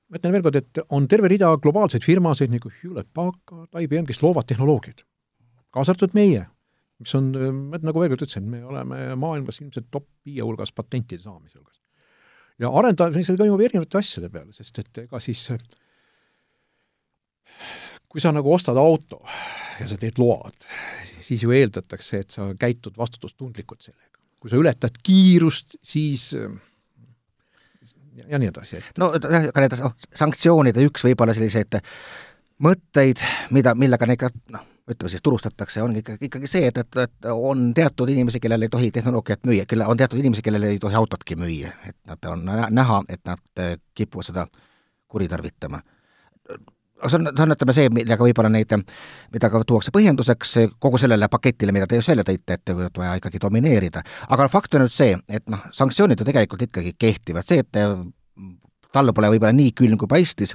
ma 0.09 0.21
ütlen 0.21 0.35
veel 0.37 0.45
kord, 0.47 0.59
et 0.61 0.83
on 0.95 1.09
terve 1.11 1.29
rida 1.33 1.51
globaalseid 1.63 2.05
firmasid 2.07 2.53
nagu 2.53 2.71
Hewlett 2.81 3.11
Packard, 3.15 3.73
IBM, 3.83 4.07
kes 4.09 4.23
loovad 4.23 4.49
tehnoloogiaid, 4.49 5.03
kaasa 5.75 5.93
arvatud 5.93 6.15
meie, 6.17 6.47
mis 7.03 7.15
on, 7.19 7.33
ma 7.73 7.81
nagu 7.83 8.01
veel 8.01 8.15
kord 8.15 8.25
ütlesin, 8.25 8.47
me 8.49 8.63
oleme 8.65 9.01
maailmas 9.21 9.61
ilmselt 9.61 9.91
top 9.93 10.07
viie 10.27 10.45
hulgas 10.47 10.73
patentide 10.73 11.25
saamise 11.25 11.59
hulgas. 11.59 11.81
ja 12.63 12.71
arendamisel 12.73 13.37
toimub 13.37 13.61
erinevate 13.61 13.99
asjade 14.01 14.31
peale, 14.33 14.55
sest 14.57 14.79
et 14.81 15.03
ega 15.05 15.21
siis 15.21 15.43
kui 18.17 18.25
sa 18.25 18.33
nagu 18.33 18.49
ostad 18.49 18.79
auto 18.81 19.19
ja 19.77 19.87
sa 19.89 19.99
teed 20.01 20.17
load, 20.17 20.65
siis 21.05 21.43
ju 21.45 21.53
eeldatakse, 21.53 22.23
et 22.25 22.33
sa 22.33 22.47
käitud 22.57 22.97
vastutustundlikult 22.97 23.83
sellega. 23.85 24.17
kui 24.41 24.49
sa 24.51 24.57
ületad 24.57 24.97
kiirust, 25.05 25.77
siis 25.85 26.31
ja 28.17 28.39
nii 28.39 28.49
edasi. 28.49 28.81
no 28.99 29.11
jah, 29.21 29.51
ka 29.53 29.65
need 29.65 29.77
oh, 29.85 29.93
sanktsioonide 30.17 30.85
üks 30.89 31.05
võib-olla 31.05 31.35
selliseid 31.37 31.77
mõtteid, 32.65 33.21
mida, 33.53 33.75
millega 33.77 34.09
neid 34.09 34.21
ka 34.23 34.31
noh, 34.55 34.63
ütleme 34.89 35.13
siis 35.13 35.25
turustatakse, 35.25 35.83
ongi 35.85 36.01
ikkagi, 36.01 36.31
ikkagi 36.31 36.49
see, 36.49 36.71
et, 36.71 36.79
et, 36.81 37.01
et 37.03 37.29
on 37.33 37.69
teatud 37.77 38.09
inimesi, 38.09 38.41
kellel 38.41 38.65
ei 38.65 38.73
tohi 38.73 38.89
tehnoloogiat 38.95 39.45
müüa, 39.45 39.67
kelle, 39.69 39.89
on 39.91 40.01
teatud 40.01 40.23
inimesi, 40.23 40.45
kellel 40.47 40.65
ei 40.71 40.79
tohi 40.81 40.97
autotki 40.97 41.37
müüa, 41.37 41.75
et 41.91 41.99
nad 42.09 42.31
on 42.33 42.47
näha, 42.49 43.03
et 43.13 43.21
nad 43.29 43.67
kipuvad 43.99 44.31
seda 44.31 44.47
kuritarvitama 45.13 45.83
aga 47.01 47.11
see 47.13 47.19
on, 47.19 47.29
see 47.31 47.45
on, 47.45 47.55
ütleme 47.57 47.77
see, 47.77 47.93
millega 47.93 48.27
võib-olla 48.27 48.51
neid, 48.53 48.73
mida 49.35 49.51
ka 49.53 49.63
tuuakse 49.69 49.93
põhjenduseks 49.95 50.57
kogu 50.83 51.01
sellele 51.01 51.29
paketile, 51.33 51.75
mida 51.77 51.89
te 51.91 52.01
just 52.01 52.13
välja 52.13 52.25
tõite, 52.27 52.59
et 52.59 52.99
vaja 52.99 53.15
ikkagi 53.21 53.41
domineerida. 53.43 54.03
aga 54.29 54.49
fakt 54.53 54.75
on 54.75 54.87
nüüd 54.87 54.95
see, 54.95 55.17
et 55.29 55.47
noh, 55.53 55.67
sanktsioonid 55.77 56.21
ju 56.21 56.29
tegelikult 56.29 56.67
ikkagi 56.69 56.95
kehtivad, 56.99 57.47
see, 57.49 57.65
et 57.65 57.81
talv 58.97 59.15
pole 59.17 59.33
võib-olla 59.35 59.57
nii 59.57 59.73
külm, 59.77 59.99
kui 60.01 60.11
paistis 60.11 60.55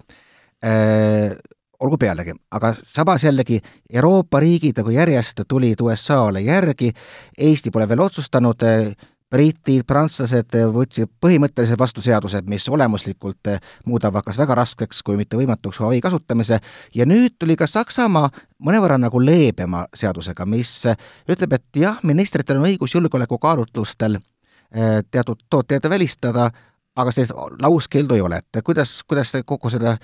äh,, 0.65 1.33
olgu 1.81 1.97
pealegi, 2.01 2.33
aga 2.53 2.75
samas 2.85 3.23
jällegi 3.25 3.57
Euroopa 3.89 4.39
riigid 4.41 4.77
nagu 4.77 4.93
järjest 4.93 5.43
tulid 5.49 5.81
USA-le 5.81 6.43
järgi, 6.45 6.91
Eesti 7.37 7.73
pole 7.73 7.87
veel 7.89 8.05
otsustanud 8.05 8.65
äh,, 8.65 8.93
britid, 9.31 9.85
prantslased 9.87 10.55
võtsid 10.73 11.09
põhimõtteliselt 11.23 11.79
vastu 11.79 12.03
seadused, 12.03 12.47
mis 12.51 12.67
olemuslikult 12.69 13.51
muudavad 13.87 14.25
kas 14.25 14.39
väga 14.39 14.57
raskeks 14.61 15.01
kui 15.07 15.17
mitte 15.19 15.39
võimatuks 15.39 15.79
Huawei 15.79 16.01
kasutamise. 16.03 16.59
Ja 16.95 17.07
nüüd 17.07 17.37
tuli 17.39 17.55
ka 17.59 17.67
Saksamaa 17.67 18.29
mõnevõrra 18.63 18.99
nagu 19.01 19.21
leebema 19.23 19.85
seadusega, 19.95 20.45
mis 20.45 20.73
ütleb, 21.29 21.55
et 21.55 21.81
jah, 21.83 22.01
ministritel 22.03 22.59
on 22.59 22.67
õigus 22.67 22.95
julgeolekukaalutlustel 22.97 24.19
eh, 24.19 24.99
teatud 25.11 25.47
tooteid 25.49 25.87
välistada, 25.89 26.51
aga 26.95 27.13
sellist 27.15 27.35
lauskeeldu 27.61 28.17
ei 28.17 28.25
ole, 28.25 28.41
et 28.43 28.63
kuidas, 28.65 28.99
kuidas 29.07 29.31
kogu 29.47 29.71
seda 29.71 29.95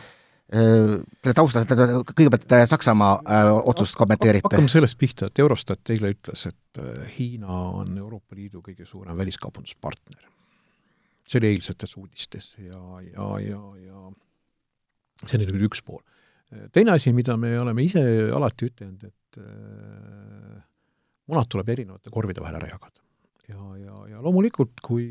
selle 0.47 1.33
taustal, 1.35 1.65
kõigepealt 2.07 2.53
Saksamaa 2.71 3.15
äh, 3.19 3.49
otsust 3.67 3.97
kommenteerite? 3.99 4.47
hakkame 4.47 4.71
sellest 4.71 4.97
pihta, 4.99 5.27
et 5.27 5.41
Eurostat 5.43 5.91
eile 5.91 6.13
ütles, 6.13 6.45
et 6.47 6.79
äh, 6.79 7.01
Hiina 7.17 7.57
on 7.81 7.97
Euroopa 7.99 8.37
Liidu 8.37 8.61
kõige 8.63 8.87
suurem 8.87 9.17
väliskaubanduspartner. 9.19 10.23
see 11.27 11.41
oli 11.41 11.51
eilsetes 11.51 11.97
uudistes 11.99 12.53
ja, 12.63 12.79
ja, 13.03 13.27
ja, 13.43 13.61
ja 13.83 14.05
see 15.25 15.35
on 15.35 15.43
nüüd 15.43 15.67
üks 15.67 15.83
pool. 15.83 15.99
teine 16.71 16.95
asi, 16.95 17.11
mida 17.11 17.35
me 17.35 17.51
oleme 17.59 17.83
ise 17.83 18.01
alati 18.31 18.71
ütelnud, 18.71 19.03
et 19.03 19.43
äh, 19.43 20.63
munad 21.27 21.51
tuleb 21.51 21.75
erinevate 21.75 22.13
korvide 22.13 22.39
vahel 22.39 22.61
ära 22.61 22.71
jagada. 22.71 23.03
ja, 23.51 23.63
ja, 23.83 24.03
ja 24.13 24.23
loomulikult, 24.23 24.79
kui 24.79 25.09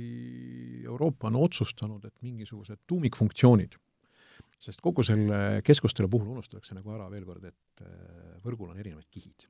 Euroopa 0.86 1.28
on 1.28 1.42
otsustanud, 1.44 2.08
et 2.08 2.14
mingisugused 2.24 2.86
tuumikfunktsioonid 2.88 3.76
sest 4.58 4.80
kogu 4.84 5.04
selle 5.04 5.60
keskustelu 5.64 6.08
puhul 6.10 6.32
unustatakse 6.36 6.74
nagu 6.76 6.94
ära 6.96 7.08
veel 7.12 7.26
kord, 7.28 7.44
et 7.44 7.84
äh, 7.84 8.38
võrgul 8.44 8.72
on 8.72 8.80
erinevad 8.80 9.06
kihid. 9.10 9.46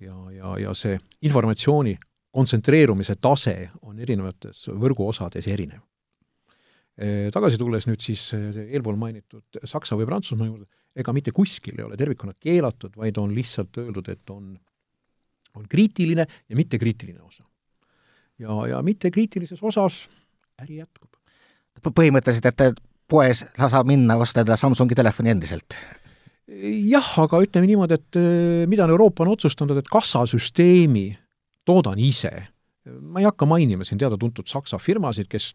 ja, 0.00 0.16
ja, 0.32 0.54
ja 0.58 0.74
see 0.74 0.98
informatsiooni 1.28 1.96
kontsentreerumise 2.30 3.16
tase 3.20 3.54
on 3.82 3.98
erinevates 4.00 4.68
võrguosades 4.70 5.48
erinev. 5.50 5.82
Äh, 7.00 7.28
tagasi 7.34 7.58
tulles 7.60 7.86
nüüd 7.88 8.02
siis 8.04 8.30
äh, 8.36 8.48
eelpool 8.70 8.98
mainitud 9.00 9.60
Saksa 9.64 9.98
või 9.98 10.08
Prantsusmaa 10.08 10.48
juurde, 10.48 10.68
ega 10.96 11.14
mitte 11.16 11.34
kuskil 11.36 11.78
ei 11.78 11.86
ole 11.86 11.98
tervikuna 12.00 12.34
keelatud, 12.38 12.96
vaid 12.96 13.20
on 13.20 13.34
lihtsalt 13.36 13.78
öeldud, 13.82 14.08
et 14.12 14.32
on, 14.32 14.54
on 15.56 15.68
kriitiline 15.70 16.26
ja 16.26 16.58
mittekriitiline 16.58 17.22
osa. 17.22 17.44
ja, 18.38 18.56
ja 18.72 18.82
mittekriitilises 18.82 19.62
osas 19.62 20.06
äri 20.60 20.80
jätkub. 20.80 21.08
põhimõtteliselt, 21.80 22.48
et 22.50 22.80
poes 23.10 23.44
saab 23.58 23.88
minna 23.90 24.16
osta 24.20 24.44
endale 24.44 24.60
Samsungi 24.60 24.96
telefoni 24.98 25.34
endiselt? 25.34 25.76
jah, 26.50 27.10
aga 27.22 27.40
ütleme 27.44 27.68
niimoodi, 27.70 27.96
et 27.96 28.18
äh, 28.18 28.68
mida 28.70 28.86
on 28.86 28.94
Euroopa 28.94 29.24
on 29.24 29.34
otsustanud, 29.34 29.78
et 29.78 29.90
kassasüsteemi 29.90 31.06
toodan 31.68 32.00
ise. 32.02 32.32
ma 33.00 33.20
ei 33.20 33.26
hakka 33.28 33.46
mainima 33.46 33.84
siin 33.84 34.00
teada-tuntud 34.00 34.48
Saksa 34.48 34.78
firmasid, 34.80 35.28
kes 35.30 35.52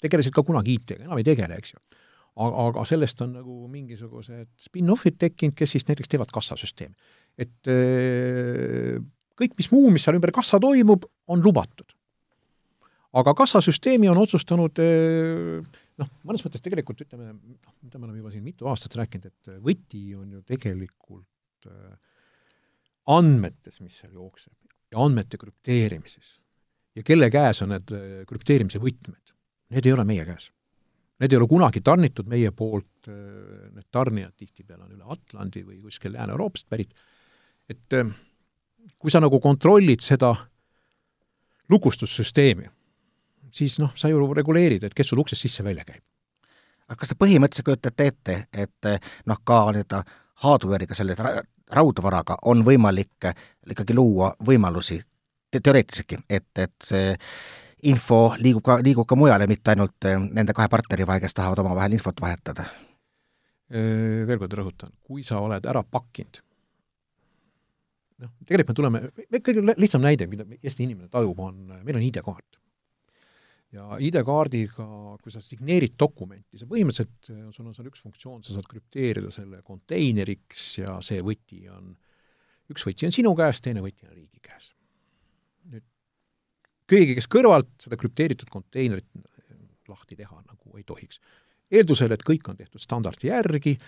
tegelesid 0.00 0.32
ka 0.32 0.44
kunagi 0.46 0.76
IT-ga, 0.78 1.02
enam 1.04 1.18
ei 1.18 1.26
tegele, 1.26 1.58
eks 1.58 1.74
ju. 1.74 1.80
aga, 2.36 2.68
aga 2.68 2.84
sellest 2.88 3.20
on 3.24 3.34
nagu 3.40 3.56
mingisugused 3.68 4.48
spin-off'id 4.62 5.18
tekkinud, 5.20 5.56
kes 5.58 5.74
siis 5.76 5.88
näiteks 5.90 6.12
teevad 6.14 6.32
kassasüsteemi. 6.32 6.94
et 7.38 7.72
äh, 7.72 9.02
kõik, 9.36 9.58
mis 9.58 9.72
muu, 9.74 9.90
mis 9.90 10.06
seal 10.06 10.16
ümber 10.16 10.32
kassa 10.32 10.60
toimub, 10.62 11.04
on 11.28 11.44
lubatud. 11.44 11.92
aga 13.12 13.34
kassasüsteemi 13.36 14.08
on 14.08 14.22
otsustanud 14.22 14.80
äh, 14.80 15.82
noh, 16.02 16.10
mõnes 16.28 16.42
mõttes 16.44 16.62
tegelikult 16.64 17.04
ütleme, 17.04 17.32
noh, 17.32 17.74
mida 17.84 17.98
me 17.98 18.08
oleme 18.08 18.22
juba 18.22 18.32
siin 18.34 18.44
mitu 18.46 18.68
aastat 18.70 18.96
rääkinud, 18.98 19.28
et 19.30 19.52
võti 19.64 20.02
on 20.18 20.36
ju 20.36 20.42
tegelikult 20.48 21.68
äh, 21.70 21.92
andmetes, 23.16 23.80
mis 23.82 23.98
seal 24.00 24.14
jookseb, 24.18 24.54
ja 24.92 25.02
andmete 25.04 25.40
krüpteerimises. 25.40 26.38
ja 26.96 27.04
kelle 27.06 27.30
käes 27.32 27.62
on 27.64 27.72
need 27.74 27.94
äh, 27.96 28.10
krüpteerimise 28.28 28.82
võtmed? 28.82 29.32
Need 29.72 29.88
ei 29.88 29.94
ole 29.94 30.04
meie 30.04 30.26
käes. 30.28 30.50
need 31.22 31.32
ei 31.32 31.38
ole 31.38 31.48
kunagi 31.48 31.80
tarnitud 31.80 32.28
meie 32.28 32.50
poolt, 32.50 33.06
need 33.06 33.86
tarnijad 33.94 34.34
tihtipeale 34.36 34.84
on 34.84 34.96
üle 34.96 35.06
Atlandi 35.14 35.62
või 35.62 35.78
kuskil 35.84 36.16
Lääne-Euroopast 36.16 36.66
pärit, 36.68 36.90
et 37.70 37.94
kui 38.98 39.10
sa 39.10 39.20
nagu 39.22 39.38
kontrollid 39.40 40.02
seda 40.02 40.32
lukustussüsteemi, 41.70 42.66
siis 43.52 43.78
noh, 43.82 43.92
sa 43.96 44.10
ju 44.10 44.26
reguleerid, 44.34 44.84
et 44.84 44.94
kes 44.96 45.12
sul 45.12 45.22
uksest 45.22 45.46
sisse-välja 45.46 45.84
käib. 45.84 46.02
aga 46.88 46.98
kas 46.98 47.12
te 47.12 47.16
põhimõtteliselt 47.16 47.64
kujutate 47.64 48.06
ette, 48.10 48.36
et 48.52 48.90
noh, 49.26 49.38
ka 49.44 49.64
nii-öelda 49.72 50.02
hardware'iga, 50.44 50.94
selle 50.98 51.16
raudvaraga 51.72 52.36
on 52.50 52.64
võimalik 52.66 53.30
ikkagi 53.70 53.94
luua 53.96 54.32
võimalusi 54.44 55.00
te 55.50 55.60
teoreetiliseltki, 55.60 56.18
et, 56.28 56.48
et 56.58 56.74
see 56.84 57.16
info 57.88 58.34
liigub 58.38 58.64
ka, 58.64 58.78
liigub 58.84 59.08
ka 59.08 59.16
mujale, 59.16 59.46
mitte 59.46 59.72
ainult 59.72 60.08
nende 60.30 60.54
kahe 60.56 60.68
partneri 60.72 61.06
vahel, 61.06 61.22
kes 61.24 61.34
tahavad 61.34 61.60
omavahel 61.64 61.96
infot 61.96 62.20
vahetada? 62.20 62.64
Veel 63.72 64.38
kord 64.38 64.56
rõhutan, 64.58 64.92
kui 65.04 65.24
sa 65.24 65.40
oled 65.40 65.64
ära 65.68 65.82
pakkinud 65.84 66.42
noh, 68.22 68.32
tegelikult 68.46 68.72
me 68.72 68.78
tuleme, 68.78 69.00
kõige 69.40 69.64
lihtsam 69.80 70.04
näide, 70.04 70.28
mida 70.30 70.46
Eesti 70.60 70.86
inimene 70.86 71.10
tajub, 71.12 71.38
on, 71.42 71.56
meil 71.82 71.98
on 71.98 72.04
ID-kaart. 72.06 72.61
Ja 73.72 73.98
ID-kaardiga, 74.04 74.86
kui 75.22 75.32
sa 75.32 75.40
signeerid 75.44 75.96
dokumenti, 76.00 76.60
sa 76.60 76.68
põhimõtteliselt, 76.68 77.32
sul 77.56 77.68
on 77.68 77.76
seal 77.76 77.88
üks 77.88 78.02
funktsioon, 78.04 78.42
sa 78.44 78.56
saad 78.56 78.68
krüpteerida 78.68 79.32
selle 79.34 79.62
konteineriks 79.66 80.68
ja 80.82 80.98
see 81.04 81.22
võti 81.24 81.64
on, 81.72 81.94
üks 82.72 82.84
võti 82.88 83.08
on 83.08 83.14
sinu 83.16 83.32
käes, 83.38 83.62
teine 83.64 83.84
võti 83.84 84.08
on 84.08 84.14
riigi 84.16 84.42
käes. 84.44 84.70
nüüd 85.72 85.86
keegi, 86.92 87.16
kes 87.16 87.30
kõrvalt 87.32 87.72
seda 87.80 87.96
krüpteeritud 88.00 88.52
konteinerit 88.52 89.08
lahti 89.88 90.16
teha 90.18 90.42
nagu 90.44 90.78
ei 90.78 90.84
tohiks. 90.86 91.20
eeldusel, 91.72 92.12
et 92.12 92.24
kõik 92.26 92.48
on 92.52 92.58
tehtud 92.58 92.82
standardi 92.82 93.30
järgi, 93.30 93.78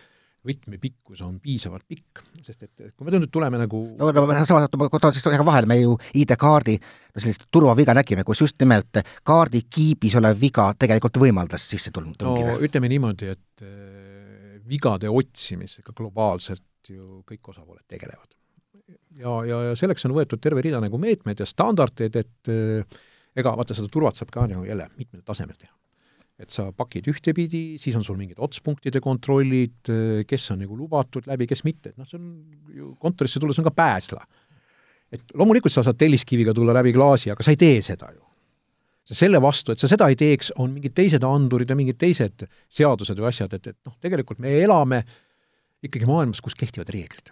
võtmepikkus 0.44 1.22
on 1.24 1.38
piisavalt 1.42 1.87
pikk, 1.88 2.20
sest 2.44 2.66
et 2.66 2.92
kui 2.92 3.07
me 3.07 3.14
nüüd 3.16 3.33
tuleme 3.33 3.59
nagu 3.61 3.80
no, 3.96 4.11
no 4.12 4.24
samas, 4.44 4.68
ma 4.76 4.88
toon 4.92 5.14
siis 5.16 5.24
kohe 5.24 5.40
vahele, 5.46 5.68
me 5.70 5.78
ju 5.80 5.94
ID-kaardi 6.20 6.76
no 6.78 7.22
sellist 7.22 7.46
turvaviga 7.54 7.94
nägime, 7.96 8.26
kus 8.28 8.42
just 8.44 8.61
nimelt 8.61 9.00
kaardi 9.26 9.64
kiibis 9.64 10.18
olev 10.20 10.37
viga 10.40 10.68
tegelikult 10.78 11.20
võimaldas 11.22 11.64
sisse 11.70 11.92
tungida. 11.94 12.28
no 12.28 12.59
ütleme 12.64 12.90
niimoodi, 12.92 13.33
et 13.33 13.64
äh, 13.64 14.61
vigade 14.68 15.11
otsimisega 15.12 15.96
globaalselt 15.96 16.92
ju 16.92 17.22
kõik 17.28 17.54
osapooled 17.54 17.87
tegelevad. 17.88 18.28
ja, 19.16 19.38
ja, 19.48 19.62
ja 19.70 19.78
selleks 19.78 20.04
on 20.04 20.16
võetud 20.18 20.42
terve 20.44 20.64
rida 20.64 20.83
nagu 20.85 21.00
meetmeid 21.00 21.40
ja 21.40 21.48
standardeid, 21.48 22.20
et 22.20 22.52
äh, 22.52 23.00
ega 23.35 23.57
vaata, 23.57 23.76
seda 23.76 23.88
turvat 23.88 24.20
saab 24.20 24.35
ka 24.35 24.44
nagu 24.50 24.68
jälle 24.68 24.90
mitmel 24.98 25.24
tasemel 25.24 25.57
teha 25.57 25.72
et 26.40 26.51
sa 26.51 26.66
pakid 26.75 27.07
ühtepidi, 27.11 27.77
siis 27.79 27.94
on 27.94 28.05
sul 28.07 28.18
mingid 28.18 28.40
otspunktide 28.42 28.99
kontrollid, 29.03 29.90
kes 30.27 30.51
on 30.51 30.62
nagu 30.64 30.77
lubatud 30.79 31.29
läbi, 31.31 31.47
kes 31.51 31.62
mitte, 31.66 31.92
et 31.92 32.01
noh, 32.01 32.09
see 32.09 32.18
on 32.18 32.33
ju 32.75 32.90
kontorisse 33.03 33.42
tulles 33.42 33.61
on 33.62 33.68
ka 33.68 33.75
pääsla. 33.75 34.25
et 35.14 35.35
loomulikult 35.38 35.70
sa 35.70 35.85
saad 35.87 35.99
telliskiviga 35.99 36.55
tulla 36.55 36.75
läbi 36.75 36.90
klaasi, 36.92 37.31
aga 37.31 37.44
sa 37.47 37.53
ei 37.55 37.61
tee 37.61 37.79
seda 37.87 38.11
ju. 38.11 38.23
selle 39.05 39.38
vastu, 39.42 39.73
et 39.73 39.79
sa 39.79 39.87
seda 39.87 40.09
ei 40.11 40.16
teeks, 40.16 40.51
on 40.59 40.73
mingid 40.75 40.94
teised 40.97 41.23
andurid 41.23 41.70
ja 41.70 41.77
mingid 41.77 42.01
teised 42.01 42.47
seadused 42.73 43.18
või 43.20 43.31
asjad, 43.31 43.55
et, 43.55 43.66
et 43.70 43.79
noh, 43.87 43.94
tegelikult 44.01 44.40
me 44.42 44.57
elame 44.59 45.05
ikkagi 45.85 46.09
maailmas, 46.09 46.40
kus 46.42 46.57
kehtivad 46.59 46.90
reeglid. 46.90 47.31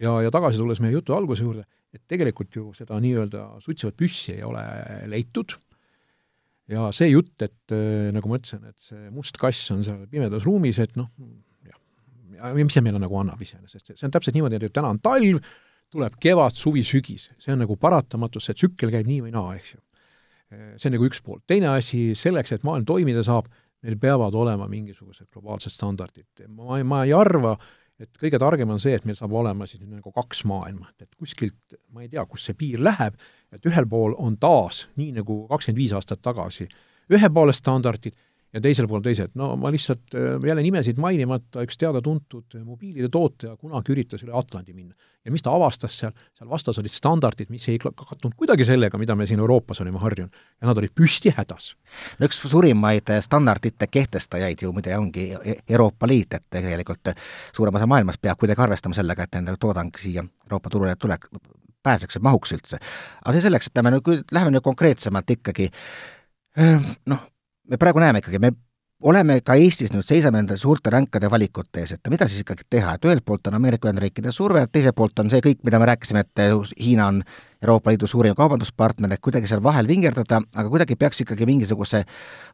ja, 0.00 0.16
ja 0.24 0.30
tagasi 0.34 0.58
tulles 0.58 0.80
meie 0.82 0.96
jutu 0.96 1.14
alguse 1.14 1.46
juurde, 1.46 1.68
et 1.94 2.02
tegelikult 2.08 2.56
ju 2.56 2.72
seda 2.74 2.98
nii-öelda 2.98 3.60
suitsevat 3.62 3.94
püssi 3.94 4.34
ei 4.34 4.42
ole 4.42 4.64
leitud 5.06 5.54
ja 6.70 6.88
see 6.94 7.10
jutt, 7.10 7.34
et 7.42 7.74
äh, 7.74 8.10
nagu 8.14 8.30
ma 8.30 8.38
ütlesin, 8.40 8.62
et 8.70 8.78
see 8.82 9.08
must 9.14 9.38
kass 9.40 9.72
on 9.74 9.84
seal 9.86 10.04
pimedas 10.10 10.46
ruumis, 10.46 10.78
et 10.82 10.94
noh, 10.98 11.10
jah, 11.66 11.80
ja 12.38 12.52
mis 12.56 12.76
see 12.76 12.84
meile 12.84 13.02
nagu 13.02 13.18
annab 13.20 13.42
iseenesest, 13.42 13.92
see 13.94 14.08
on 14.08 14.14
täpselt 14.14 14.38
niimoodi, 14.38 14.60
et 14.60 14.76
täna 14.76 14.92
on 14.94 15.00
talv, 15.02 15.40
tuleb 15.90 16.18
kevad, 16.22 16.54
suvi, 16.54 16.84
sügis, 16.86 17.30
see 17.42 17.54
on 17.54 17.64
nagu 17.64 17.74
paratamatus, 17.80 18.46
see 18.46 18.58
tsükkel 18.60 18.92
käib 18.94 19.08
nii 19.10 19.24
või 19.26 19.34
naa, 19.34 19.56
eks 19.58 19.72
ju. 19.74 19.80
see 20.78 20.90
on 20.90 20.96
nagu 20.96 21.08
üks 21.08 21.22
pool. 21.26 21.42
teine 21.50 21.72
asi, 21.72 22.12
selleks, 22.18 22.54
et 22.54 22.66
maailm 22.66 22.86
toimida 22.86 23.24
saab, 23.26 23.50
meil 23.80 23.96
peavad 23.98 24.34
olema 24.36 24.68
mingisugused 24.70 25.26
globaalsed 25.32 25.72
standardid. 25.72 26.46
ma, 26.48 26.78
ma 26.84 27.04
ei 27.06 27.14
arva, 27.16 27.56
et 28.00 28.20
kõige 28.20 28.38
targem 28.40 28.70
on 28.72 28.80
see, 28.80 28.94
et 28.96 29.04
meil 29.04 29.18
saab 29.18 29.34
olema 29.36 29.66
siis 29.68 29.82
nagu 29.84 30.12
kaks 30.14 30.44
maailma, 30.48 30.90
et 31.00 31.10
kuskilt, 31.18 31.76
ma 31.92 32.04
ei 32.04 32.08
tea, 32.12 32.24
kus 32.28 32.46
see 32.48 32.56
piir 32.58 32.82
läheb, 32.82 33.18
et 33.52 33.66
ühel 33.68 33.88
pool 33.88 34.16
on 34.18 34.38
taas, 34.40 34.86
nii 35.00 35.12
nagu 35.20 35.42
kakskümmend 35.50 35.82
viis 35.82 35.94
aastat 35.96 36.22
tagasi, 36.24 36.68
ühepoolsed 37.12 37.60
standardid 37.60 38.16
ja 38.52 38.60
teisel 38.62 38.88
pool 38.90 39.02
teised. 39.04 39.34
no 39.38 39.52
ma 39.60 39.70
lihtsalt 39.72 40.14
äh, 40.14 40.34
jälle 40.46 40.62
nimesid 40.62 40.98
mainimata, 40.98 41.62
üks 41.66 41.78
teada-tuntud 41.78 42.58
mobiilide 42.64 43.08
tootja 43.12 43.54
kunagi 43.56 43.94
üritas 43.94 44.24
üle 44.26 44.34
Atlandi 44.36 44.74
minna. 44.74 44.94
ja 45.24 45.32
mis 45.32 45.42
ta 45.44 45.52
avastas 45.54 45.98
seal, 45.98 46.12
seal 46.38 46.50
vastas 46.50 46.78
olid 46.80 46.92
standardid, 46.92 47.50
mis 47.52 47.68
ei 47.68 47.78
kattunud 47.78 48.34
kuidagi 48.36 48.64
sellega, 48.64 48.98
mida 48.98 49.14
me 49.14 49.26
siin 49.26 49.40
Euroopas 49.40 49.80
olime 49.84 50.02
harjunud. 50.02 50.34
ja 50.60 50.70
nad 50.70 50.78
olid 50.82 50.94
püsti 50.94 51.34
hädas. 51.36 51.74
no 52.18 52.26
üks 52.26 52.42
suurimaid 52.42 53.14
standardite 53.20 53.86
kehtestajaid 53.86 54.66
ju 54.66 54.72
muide 54.72 54.98
ongi 54.98 55.30
e-, 55.44 55.58
Euroopa 55.68 56.08
Liit, 56.10 56.34
et 56.34 56.46
tegelikult 56.50 57.14
suurem 57.56 57.74
osa 57.74 57.86
maailmast 57.86 58.22
peab 58.22 58.38
kuidagi 58.38 58.66
arvestama 58.66 58.98
sellega, 58.98 59.28
et 59.28 59.38
nende 59.38 59.56
toodang 59.60 59.94
siia 59.98 60.24
Euroopa 60.48 60.70
turule 60.70 60.96
tuleks, 60.96 61.30
pääseks 61.82 62.18
ja 62.18 62.20
mahuks 62.20 62.52
üldse. 62.52 62.78
aga 63.24 63.34
see 63.36 63.46
selleks, 63.46 63.70
et 63.70 63.78
lähme 63.78 63.94
nüüd, 63.94 64.24
läheme 64.32 64.56
nüüd 64.56 64.64
konkreetsemalt 64.64 65.30
ikkagi, 65.38 65.70
noh, 67.06 67.28
me 67.70 67.78
praegu 67.80 68.02
näeme 68.02 68.20
ikkagi, 68.22 68.40
me 68.42 68.52
oleme 69.10 69.38
ka 69.46 69.54
Eestis 69.56 69.94
nüüd, 69.94 70.04
seisame 70.04 70.42
nende 70.42 70.58
suurte 70.60 70.92
ränkade 70.92 71.30
valikute 71.32 71.80
ees, 71.80 71.94
et 71.96 72.10
mida 72.12 72.28
siis 72.28 72.42
ikkagi 72.44 72.66
teha, 72.68 72.96
et 72.96 73.06
ühelt 73.08 73.24
poolt 73.24 73.48
on 73.48 73.56
Ameerika 73.56 73.88
Ühendriikide 73.88 74.32
surve, 74.36 74.66
teiselt 74.72 74.98
poolt 74.98 75.22
on 75.22 75.32
see 75.32 75.40
kõik, 75.44 75.62
mida 75.64 75.80
me 75.80 75.88
rääkisime, 75.88 76.26
et 76.26 76.44
Hiina 76.76 77.08
on 77.08 77.22
Euroopa 77.62 77.94
Liidu 77.94 78.08
suurim 78.10 78.36
kaubanduspartner, 78.36 79.14
et 79.14 79.24
kuidagi 79.24 79.48
seal 79.48 79.62
vahel 79.64 79.88
vingerdada, 79.88 80.42
aga 80.52 80.68
kuidagi 80.68 80.98
peaks 81.00 81.24
ikkagi 81.24 81.48
mingisuguse 81.48 82.04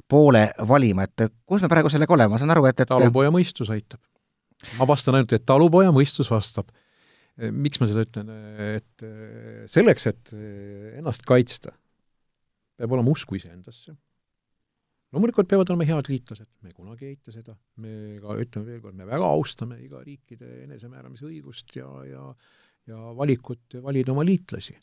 poole 0.09 0.49
valima, 0.69 1.09
et 1.09 1.33
kus 1.47 1.65
me 1.65 1.71
praegu 1.73 1.91
sellega 1.91 2.15
oleme, 2.15 2.37
ma 2.37 2.43
saan 2.43 2.55
aru, 2.55 2.69
et, 2.71 2.85
et 2.85 2.95
talupoja 2.95 3.35
mõistus 3.35 3.73
aitab. 3.75 4.01
ma 4.79 4.87
vastan 4.89 5.19
ainult, 5.19 5.35
et 5.35 5.47
talupoja 5.47 5.91
mõistus 5.95 6.31
vastab 6.31 6.71
Eh, 7.37 7.53
miks 7.53 7.81
ma 7.83 7.89
seda 7.89 8.05
ütlen, 8.07 8.31
et 8.79 9.05
eh, 9.05 9.65
selleks, 9.69 10.07
et 10.09 10.33
eh, 10.33 10.95
ennast 10.97 11.27
kaitsta, 11.29 11.75
peab 12.81 12.95
olema 12.97 13.13
usku 13.13 13.37
iseendasse. 13.37 13.93
Loomulikult 15.15 15.49
peavad 15.49 15.71
olema 15.71 15.87
head 15.89 16.11
liitlased, 16.11 16.49
me 16.67 16.73
kunagi 16.75 17.07
ei 17.07 17.15
eita 17.15 17.33
seda, 17.35 17.55
me 17.83 18.19
ka 18.23 18.37
ütleme 18.43 18.67
veel 18.73 18.83
kord, 18.85 18.97
me 18.99 19.07
väga 19.09 19.29
austame 19.37 19.79
iga 19.85 20.03
riikide 20.05 20.65
enesemääramise 20.67 21.29
õigust 21.29 21.77
ja, 21.79 21.89
ja 22.11 22.31
ja 22.87 22.99
valikut 23.19 23.75
valida 23.83 24.13
oma 24.13 24.25
liitlasi. 24.25 24.75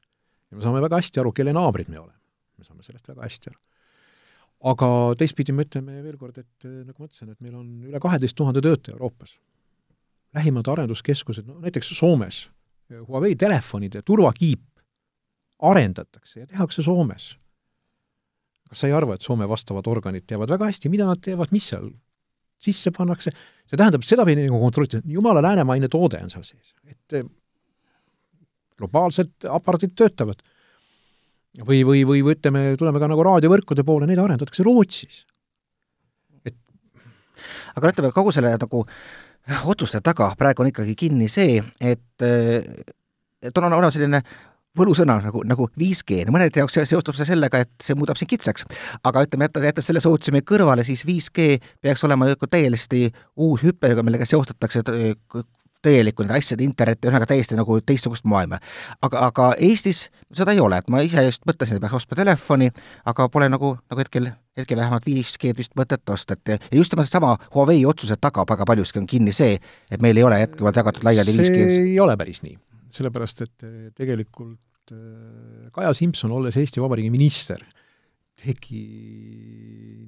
ja 0.51 0.57
me 0.57 0.63
saame 0.63 0.81
väga 0.83 0.99
hästi 0.99 1.21
aru, 1.21 1.31
kelle 1.31 1.53
naabrid 1.55 1.88
me 1.89 1.99
oleme. 1.99 2.19
me 2.57 2.65
saame 2.67 2.83
sellest 2.83 3.07
väga 3.07 3.23
hästi 3.23 3.51
aru. 3.51 3.59
aga 4.73 4.89
teistpidi 5.19 5.55
me 5.55 5.63
ütleme 5.67 6.01
veel 6.03 6.17
kord, 6.17 6.38
et 6.38 6.67
nagu 6.67 6.97
ma 6.99 7.07
ütlesin, 7.07 7.31
et 7.31 7.39
meil 7.39 7.55
on 7.55 7.69
üle 7.89 7.99
kaheteist 8.03 8.36
tuhande 8.36 8.62
töötaja 8.62 8.97
Euroopas 8.97 9.38
lähimad 10.33 10.67
arenduskeskused, 10.67 11.45
no 11.45 11.59
näiteks 11.62 11.93
Soomes, 11.93 12.47
Huawei 13.07 13.36
telefonide 13.36 14.01
turvakiip 14.05 14.62
arendatakse 15.62 16.39
ja 16.39 16.47
tehakse 16.47 16.83
Soomes. 16.83 17.38
Kas 18.73 18.83
sa 18.83 18.89
ei 18.89 18.95
arva, 18.97 19.15
et 19.15 19.25
Soome 19.25 19.45
vastavad 19.49 19.88
organid 19.89 20.25
teavad 20.27 20.49
väga 20.49 20.71
hästi, 20.71 20.89
mida 20.89 21.05
nad 21.07 21.21
teevad, 21.21 21.53
mis 21.53 21.69
seal 21.69 21.91
sisse 22.63 22.93
pannakse, 22.95 23.33
see 23.67 23.77
tähendab, 23.79 24.05
sedapidi 24.07 24.47
nagu 24.47 24.59
kontrollida, 24.62 25.03
jumala 25.09 25.43
läänemaine 25.43 25.89
toode 25.91 26.21
on 26.23 26.31
seal 26.31 26.45
sees, 26.47 26.73
et 26.89 27.17
eh, 27.19 27.27
globaalsed 28.79 29.49
aparaadid 29.51 29.93
töötavad. 29.99 30.41
või, 31.59 31.83
või, 31.86 32.01
või, 32.01 32.23
või 32.25 32.33
ütleme, 32.33 32.63
tuleme 32.79 32.99
ka 32.99 33.07
nagu 33.12 33.23
raadiovõrkude 33.27 33.83
poole, 33.86 34.07
neid 34.09 34.19
arendatakse 34.19 34.63
Rootsis. 34.65 35.25
et 36.45 36.55
aga 37.75 37.91
ütleme, 37.93 38.12
kogu 38.15 38.33
selle 38.33 38.55
nagu 38.57 38.86
otsuste 39.69 40.01
taga 40.01 40.31
praegu 40.39 40.63
on 40.63 40.71
ikkagi 40.71 40.95
kinni 40.95 41.29
see, 41.29 41.62
et, 41.81 42.25
et 43.43 43.57
on 43.57 43.69
olemas 43.69 43.93
selline 43.93 44.23
võlusõna 44.77 45.19
nagu, 45.21 45.43
nagu 45.47 45.67
5G, 45.79 46.23
no 46.27 46.36
mõnede 46.36 46.62
jaoks 46.62 46.79
seostub 46.89 47.17
see 47.17 47.27
sellega, 47.29 47.63
et 47.63 47.73
see 47.83 47.97
muudab 47.97 48.17
siin 48.19 48.29
kitsaks. 48.31 48.65
aga 49.03 49.25
ütleme, 49.25 49.49
jättes, 49.49 49.67
jättes 49.69 49.89
selle 49.89 50.01
soovitusime 50.03 50.41
kõrvale, 50.41 50.86
siis 50.88 51.05
5G 51.05 51.59
peaks 51.81 52.03
olema 52.03 52.31
täiesti 52.49 53.09
uus 53.38 53.63
hüpe, 53.63 53.93
millega 54.01 54.25
seostatakse 54.25 54.81
täielikku 55.83 56.23
nende 56.23 56.39
asjade 56.39 56.63
internetti, 56.63 57.07
ühesõnaga 57.07 57.27
täiesti 57.27 57.57
nagu 57.59 57.77
teistsugust 57.83 58.25
maailma. 58.29 58.59
aga, 59.03 59.25
aga 59.27 59.49
Eestis 59.59 60.05
seda 60.33 60.55
ei 60.55 60.62
ole, 60.63 60.79
et 60.79 60.89
ma 60.89 61.03
ise 61.03 61.25
just 61.27 61.43
mõtlesin, 61.49 61.77
et 61.77 61.83
peaks 61.83 61.97
ostma 61.99 62.17
telefoni, 62.19 62.71
aga 63.09 63.27
pole 63.29 63.49
nagu, 63.51 63.75
nagu 63.91 64.03
hetkel, 64.03 64.31
hetkel 64.57 64.79
vähemalt 64.79 65.07
5G-d 65.09 65.59
vist 65.59 65.75
mõtet 65.79 66.13
osta, 66.15 66.38
et 66.39 66.55
ja 66.55 66.59
just 66.79 66.95
nimelt 66.95 67.12
seesama 67.12 67.36
Huawei 67.55 67.83
otsuse 67.86 68.15
taga 68.15 68.47
väga 68.49 68.67
paljuski 68.69 69.03
on 69.03 69.09
kinni 69.09 69.36
see, 69.36 69.59
et 69.91 70.01
meil 70.01 70.17
ei 70.17 70.23
ole 70.23 70.39
jätkuvalt 70.45 70.79
jagatud 70.79 71.03
laiali 71.03 71.36
5G. 71.36 71.65
see 71.75 71.89
ei 71.91 71.99
ole 71.99 72.15
päris 72.17 72.41
nii, 72.47 72.55
sellepärast 72.93 73.45
et 73.45 73.65
eh, 73.67 73.88
tegelikult 73.95 74.93
eh, 74.93 75.69
Kaja 75.73 75.93
Simson, 75.97 76.34
olles 76.36 76.58
Eesti 76.60 76.84
Vabariigi 76.84 77.12
minister, 77.13 77.63
tegi 78.43 78.84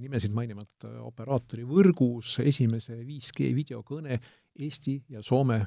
nimesid 0.02 0.34
mainimata 0.36 0.90
operaatori 1.06 1.66
võrgus 1.68 2.40
esimese 2.42 2.98
5G 3.06 3.52
videokõne 3.56 4.18
Eesti 4.56 4.98
ja 5.14 5.22
Soome 5.24 5.60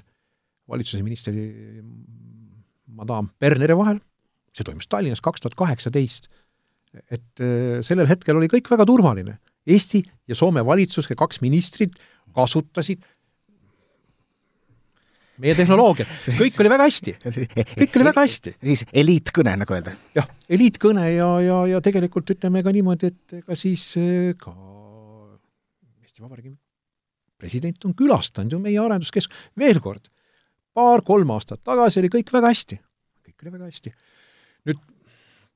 valitsuse 0.69 1.05
ministri 1.05 1.47
madam 2.99 3.31
Berneri 3.41 3.77
vahel, 3.79 4.01
see 4.57 4.67
toimus 4.67 4.89
Tallinnas 4.91 5.23
kaks 5.25 5.45
tuhat 5.45 5.57
kaheksateist, 5.59 6.29
et 7.13 7.43
äh, 7.45 7.79
sellel 7.87 8.09
hetkel 8.11 8.39
oli 8.39 8.51
kõik 8.51 8.71
väga 8.73 8.87
turvaline. 8.89 9.39
Eesti 9.69 10.03
ja 10.29 10.37
Soome 10.39 10.65
valitsus, 10.65 11.11
kaks 11.13 11.43
ministrit 11.45 11.99
kasutasid 12.37 13.05
meie 15.43 15.55
tehnoloogiat, 15.59 16.11
kõik 16.41 16.59
oli 16.63 16.73
väga 16.73 16.87
hästi, 16.89 17.15
kõik 17.23 17.99
oli 17.99 18.07
väga 18.09 18.25
hästi. 18.27 18.55
siis 18.71 18.85
eliitkõne, 18.93 19.55
nagu 19.63 19.77
öelda. 19.77 19.95
jah, 20.17 20.29
eliitkõne 20.51 21.07
ja, 21.13 21.29
ja, 21.45 21.59
ja 21.75 21.83
tegelikult 21.85 22.35
ütleme 22.35 22.63
ka 22.67 22.75
niimoodi, 22.75 23.13
et 23.13 23.39
ega 23.41 23.59
siis 23.59 23.85
äh, 24.01 24.33
ka 24.41 24.55
Eesti 26.03 26.25
Vabariigi 26.25 26.53
president 27.39 27.87
on 27.87 27.95
külastanud 27.99 28.57
ju 28.57 28.61
meie 28.63 28.81
arenduskeskus, 28.83 29.47
veel 29.59 29.79
kord, 29.83 30.11
paar-kolm 30.75 31.31
aastat 31.37 31.63
tagasi 31.67 32.03
oli 32.03 32.11
kõik 32.19 32.35
väga 32.35 32.51
hästi, 32.51 32.81
kõik 33.31 33.47
oli 33.47 33.55
väga 33.55 33.71
hästi. 33.71 33.95
nüüd 34.69 34.83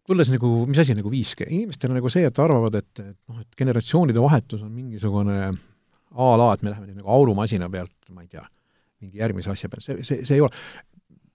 tulles 0.07 0.31
nagu, 0.31 0.55
mis 0.71 0.79
asi 0.83 0.95
nagu 0.99 1.11
5G, 1.11 1.51
inimestel 1.51 1.90
on 1.90 1.99
nagu 1.99 2.11
see, 2.11 2.25
et 2.27 2.38
arvavad, 2.42 2.79
et, 2.79 2.90
et 3.03 3.18
noh, 3.31 3.42
et 3.42 3.59
generatsioonide 3.59 4.23
vahetus 4.23 4.62
on 4.62 4.73
mingisugune 4.75 5.37
a 6.12 6.33
la, 6.37 6.49
et 6.53 6.62
me 6.62 6.71
läheme 6.71 6.99
nagu 6.99 7.09
aurumasina 7.11 7.71
pealt, 7.73 7.95
ma 8.14 8.23
ei 8.23 8.31
tea 8.31 8.42
mingi 9.02 9.22
järgmise 9.22 9.52
asja 9.52 9.70
peale, 9.72 9.84
see, 9.84 10.02
see, 10.06 10.26
see 10.28 10.38
ei 10.38 10.44
ole, 10.44 10.50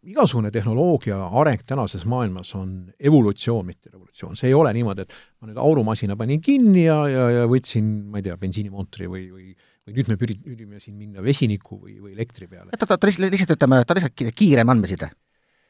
igasugune 0.08 0.51
tehnoloogia 0.56 1.19
areng 1.41 1.63
tänases 1.67 2.06
maailmas 2.08 2.53
on 2.56 2.75
evolutsioon, 2.99 3.65
mitte 3.67 3.91
revolutsioon. 3.91 4.38
see 4.39 4.51
ei 4.51 4.58
ole 4.58 4.71
niimoodi, 4.77 5.03
et 5.03 5.15
ma 5.41 5.49
nüüd 5.49 5.60
aurumasina 5.62 6.15
panin 6.19 6.43
kinni 6.43 6.86
ja, 6.86 7.01
ja, 7.12 7.30
ja 7.41 7.47
võtsin, 7.51 7.89
ma 8.12 8.21
ei 8.21 8.30
tea, 8.30 8.38
bensiinimootori 8.39 9.12
või, 9.12 9.25
või 9.34 9.49
või 9.88 9.95
nüüd 9.95 10.10
me 10.12 10.17
püri-, 10.19 10.39
püüdime 10.43 10.82
siin 10.84 10.97
minna 10.99 11.23
vesiniku 11.23 11.80
või, 11.80 11.95
või 12.03 12.12
elektri 12.12 12.47
peale. 12.51 12.73
oota, 12.73 12.89
oota, 12.89 13.08
lihtsalt, 13.08 13.32
lihtsalt 13.32 13.56
ütleme, 13.56 13.80
ta 13.88 13.95
lihtsalt 13.95 14.36
kiirem 14.36 14.73
andmeside? 14.73 15.10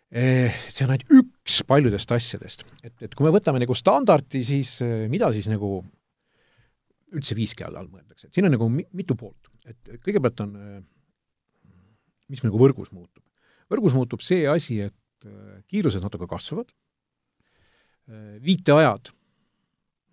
Eh, 0.08 0.56
see 0.72 0.86
on 0.86 0.94
ainult 0.96 1.12
üks 1.20 1.60
paljudest 1.68 2.12
asjadest. 2.16 2.64
et, 2.82 2.96
et 3.04 3.14
kui 3.14 3.28
me 3.28 3.34
võtame 3.36 3.62
nagu 3.62 3.76
standardi, 3.78 4.42
siis 4.48 4.78
eh, 4.86 5.06
mida 5.12 5.30
siis 5.36 5.50
nagu 5.52 5.82
üldse 7.14 7.38
5G 7.38 7.68
all, 7.68 7.78
all 7.82 7.92
mõeldakse, 7.92 8.28
et 8.28 8.38
siin 8.38 8.48
on 8.48 8.56
nagu 8.56 8.70
mitu 8.72 9.16
poolt. 9.20 9.52
et 9.68 10.00
kõigepealt 10.02 10.46
on 10.48 10.56
äh, 10.58 10.78
mis 12.32 12.44
nagu 12.46 12.60
võrgus 12.62 12.92
muutub? 12.94 13.24
võrgus 13.72 13.96
muutub 13.98 14.24
see 14.24 14.46
asi, 14.48 14.80
et 14.88 15.28
äh, 15.28 15.62
kiirused 15.68 16.04
natuke 16.04 16.28
kasvavad, 16.30 16.70
äh, 18.08 18.38
viiteajad 18.44 19.12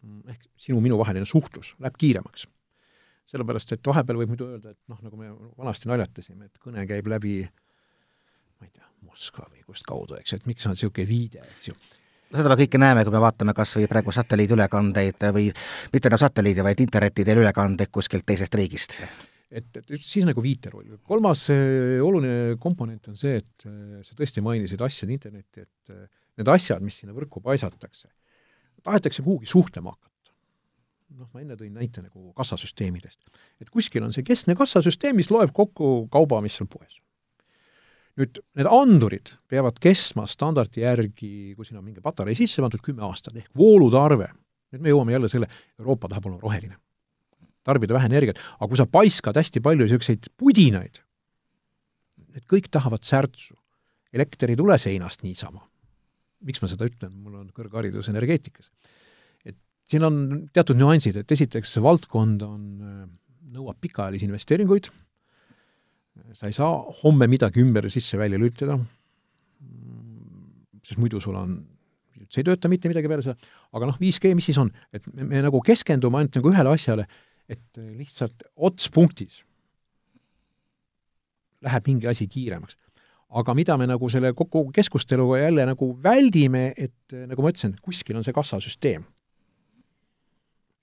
mm, 0.02 0.22
ehk 0.34 0.48
sinu-minu 0.66 0.98
vaheline 1.00 1.28
suhtlus 1.28 1.74
läheb 1.78 1.98
kiiremaks. 2.00 2.48
sellepärast, 3.30 3.72
et 3.72 3.86
vahepeal 3.86 4.18
võib 4.20 4.34
muidu 4.34 4.48
öelda, 4.52 4.74
et 4.74 4.80
noh, 4.92 5.00
nagu 5.00 5.16
me 5.16 5.30
vanasti 5.56 5.88
naljatasime, 5.88 6.50
et 6.50 6.58
kõne 6.60 6.86
käib 6.88 7.06
läbi 7.08 7.42
ma 7.44 8.66
ei 8.66 8.72
tea, 8.72 8.88
Moskva 9.04 9.46
või 9.50 9.62
kustkaudu, 9.66 10.16
eks, 10.18 10.32
et 10.34 10.48
miks 10.48 10.66
on 10.66 10.74
niisugune 10.74 11.06
viide, 11.08 11.44
eks 11.56 11.70
ju 11.70 11.76
no 11.76 12.40
seda 12.40 12.50
me 12.50 12.58
kõike 12.58 12.80
näeme, 12.80 13.04
kui 13.06 13.14
me 13.14 13.22
vaatame 13.22 13.54
kas 13.56 13.76
või 13.78 13.86
praegu 13.90 14.12
satelliidülekandeid 14.14 15.28
või 15.36 15.46
mitte 15.92 16.10
enam 16.10 16.20
satelliidi, 16.20 16.66
vaid 16.66 16.82
interneti 16.82 17.26
teel 17.26 17.44
ülekandeid 17.44 17.92
kuskilt 17.94 18.26
teisest 18.26 18.58
riigist 18.58 18.98
et, 19.50 19.68
et 19.80 19.92
siis 20.00 20.24
nagu 20.26 20.42
viiteroll. 20.44 20.96
kolmas 21.06 21.46
äh, 21.52 22.00
oluline 22.02 22.56
komponent 22.60 23.10
on 23.10 23.18
see, 23.18 23.38
et 23.42 23.66
äh, 23.68 24.00
sa 24.06 24.16
tõesti 24.18 24.42
mainisid 24.44 24.82
asjade 24.84 25.14
internetti, 25.14 25.64
et 25.64 25.94
äh, 25.94 26.08
need 26.40 26.50
asjad, 26.50 26.82
mis 26.84 27.00
sinna 27.00 27.14
võrku 27.16 27.42
paisatakse, 27.44 28.10
tahetakse 28.84 29.24
kuhugi 29.24 29.48
suhtlema 29.50 29.94
hakata. 29.94 30.10
noh, 31.14 31.28
ma 31.30 31.44
enne 31.44 31.56
tõin 31.58 31.74
näite 31.76 32.02
nagu 32.02 32.32
kassasüsteemidest. 32.36 33.20
et 33.60 33.70
kuskil 33.70 34.04
on 34.04 34.12
see 34.12 34.26
keskne 34.26 34.56
kassasüsteem, 34.58 35.16
mis 35.16 35.30
loeb 35.30 35.52
kokku 35.54 36.08
kauba, 36.12 36.40
mis 36.44 36.60
on 36.64 36.70
poes. 36.70 37.00
nüüd 38.18 38.40
need 38.54 38.70
andurid 38.70 39.34
peavad 39.50 39.78
kestma 39.82 40.26
standardi 40.30 40.84
järgi, 40.86 41.54
kui 41.56 41.66
sinna 41.66 41.82
on 41.82 41.90
mingi 41.90 42.02
patarei 42.02 42.36
sisse 42.38 42.62
pandud, 42.62 42.82
kümme 42.82 43.04
aastat, 43.06 43.36
ehk 43.36 43.52
voolutarve. 43.56 44.32
nüüd 44.74 44.82
me 44.82 44.94
jõuame 44.94 45.14
jälle 45.14 45.30
selle, 45.30 45.50
Euroopa 45.78 46.08
tahab 46.08 46.32
olla 46.32 46.42
roheline 46.42 46.78
tarbida 47.64 47.96
vähe 47.96 48.08
energiat, 48.10 48.40
aga 48.58 48.70
kui 48.70 48.80
sa 48.80 48.86
paiskad 48.90 49.38
hästi 49.40 49.62
palju 49.64 49.86
niisuguseid 49.86 50.30
pudinaid, 50.40 51.00
need 52.34 52.46
kõik 52.50 52.70
tahavad 52.72 53.04
särtsu. 53.06 53.56
elekter 54.14 54.50
ei 54.50 54.56
tule 54.56 54.76
seinast 54.78 55.24
niisama. 55.24 55.60
miks 56.44 56.60
ma 56.60 56.68
seda 56.68 56.84
ütlen, 56.86 57.10
mul 57.10 57.40
on 57.40 57.50
kõrgharidus 57.56 58.10
energeetikas. 58.12 58.70
et 59.44 59.56
siin 59.88 60.04
on 60.04 60.48
teatud 60.52 60.76
nüansid, 60.76 61.16
et 61.16 61.30
esiteks 61.30 61.72
see 61.72 61.82
valdkond 61.82 62.42
on, 62.42 62.64
nõuab 63.54 63.78
pikaajalisi 63.80 64.26
investeeringuid, 64.26 64.90
sa 66.32 66.46
ei 66.46 66.52
saa 66.52 66.82
homme 67.02 67.26
midagi 67.26 67.62
ümber 67.62 67.88
sisse-välja 67.90 68.38
lülitada, 68.38 68.78
sest 70.84 70.98
muidu 71.00 71.20
sul 71.20 71.36
on 71.38 71.62
see 72.30 72.42
ei 72.42 72.48
tööta 72.48 72.70
mitte 72.70 72.90
midagi 72.90 73.10
peale 73.10 73.24
seda, 73.24 73.36
aga 73.74 73.88
noh, 73.90 73.98
5G, 74.00 74.34
mis 74.36 74.48
siis 74.48 74.58
on, 74.60 74.70
et 74.94 75.06
me, 75.12 75.26
me 75.28 75.42
nagu 75.44 75.60
keskendume 75.64 76.20
ainult 76.20 76.38
nagu 76.38 76.52
ühele 76.52 76.74
asjale 76.74 77.06
et 77.48 77.78
äh, 77.78 77.90
lihtsalt 77.98 78.46
otspunktis 78.56 79.42
läheb 81.64 81.86
mingi 81.88 82.08
asi 82.08 82.26
kiiremaks. 82.28 82.76
aga 83.34 83.54
mida 83.54 83.76
me 83.80 83.86
nagu 83.90 84.08
selle 84.12 84.30
kogu 84.36 84.68
keskusteluga 84.72 85.40
jälle 85.40 85.64
nagu 85.66 85.88
väldime, 86.02 86.72
et 86.76 87.12
äh, 87.12 87.26
nagu 87.28 87.42
ma 87.42 87.50
ütlesin, 87.52 87.76
kuskil 87.82 88.16
on 88.16 88.24
see 88.24 88.36
kassasüsteem. 88.36 89.04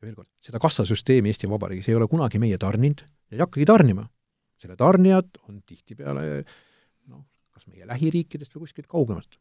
veel 0.02 0.16
kord, 0.16 0.30
seda 0.42 0.60
kassasüsteemi 0.60 1.30
Eesti 1.30 1.50
Vabariigis 1.50 1.90
ei 1.90 1.96
ole 1.96 2.08
kunagi 2.10 2.42
meie 2.42 2.58
tarninud 2.58 3.06
ja 3.06 3.38
ei 3.38 3.46
hakkagi 3.46 3.66
tarnima. 3.66 4.08
selle 4.62 4.76
tarnijad 4.78 5.30
on 5.50 5.62
tihtipeale 5.66 6.44
noh, 7.10 7.26
kas 7.50 7.66
meie 7.68 7.88
lähiriikidest 7.88 8.54
või 8.56 8.68
kuskilt 8.68 8.88
kaugemalt 8.88 9.40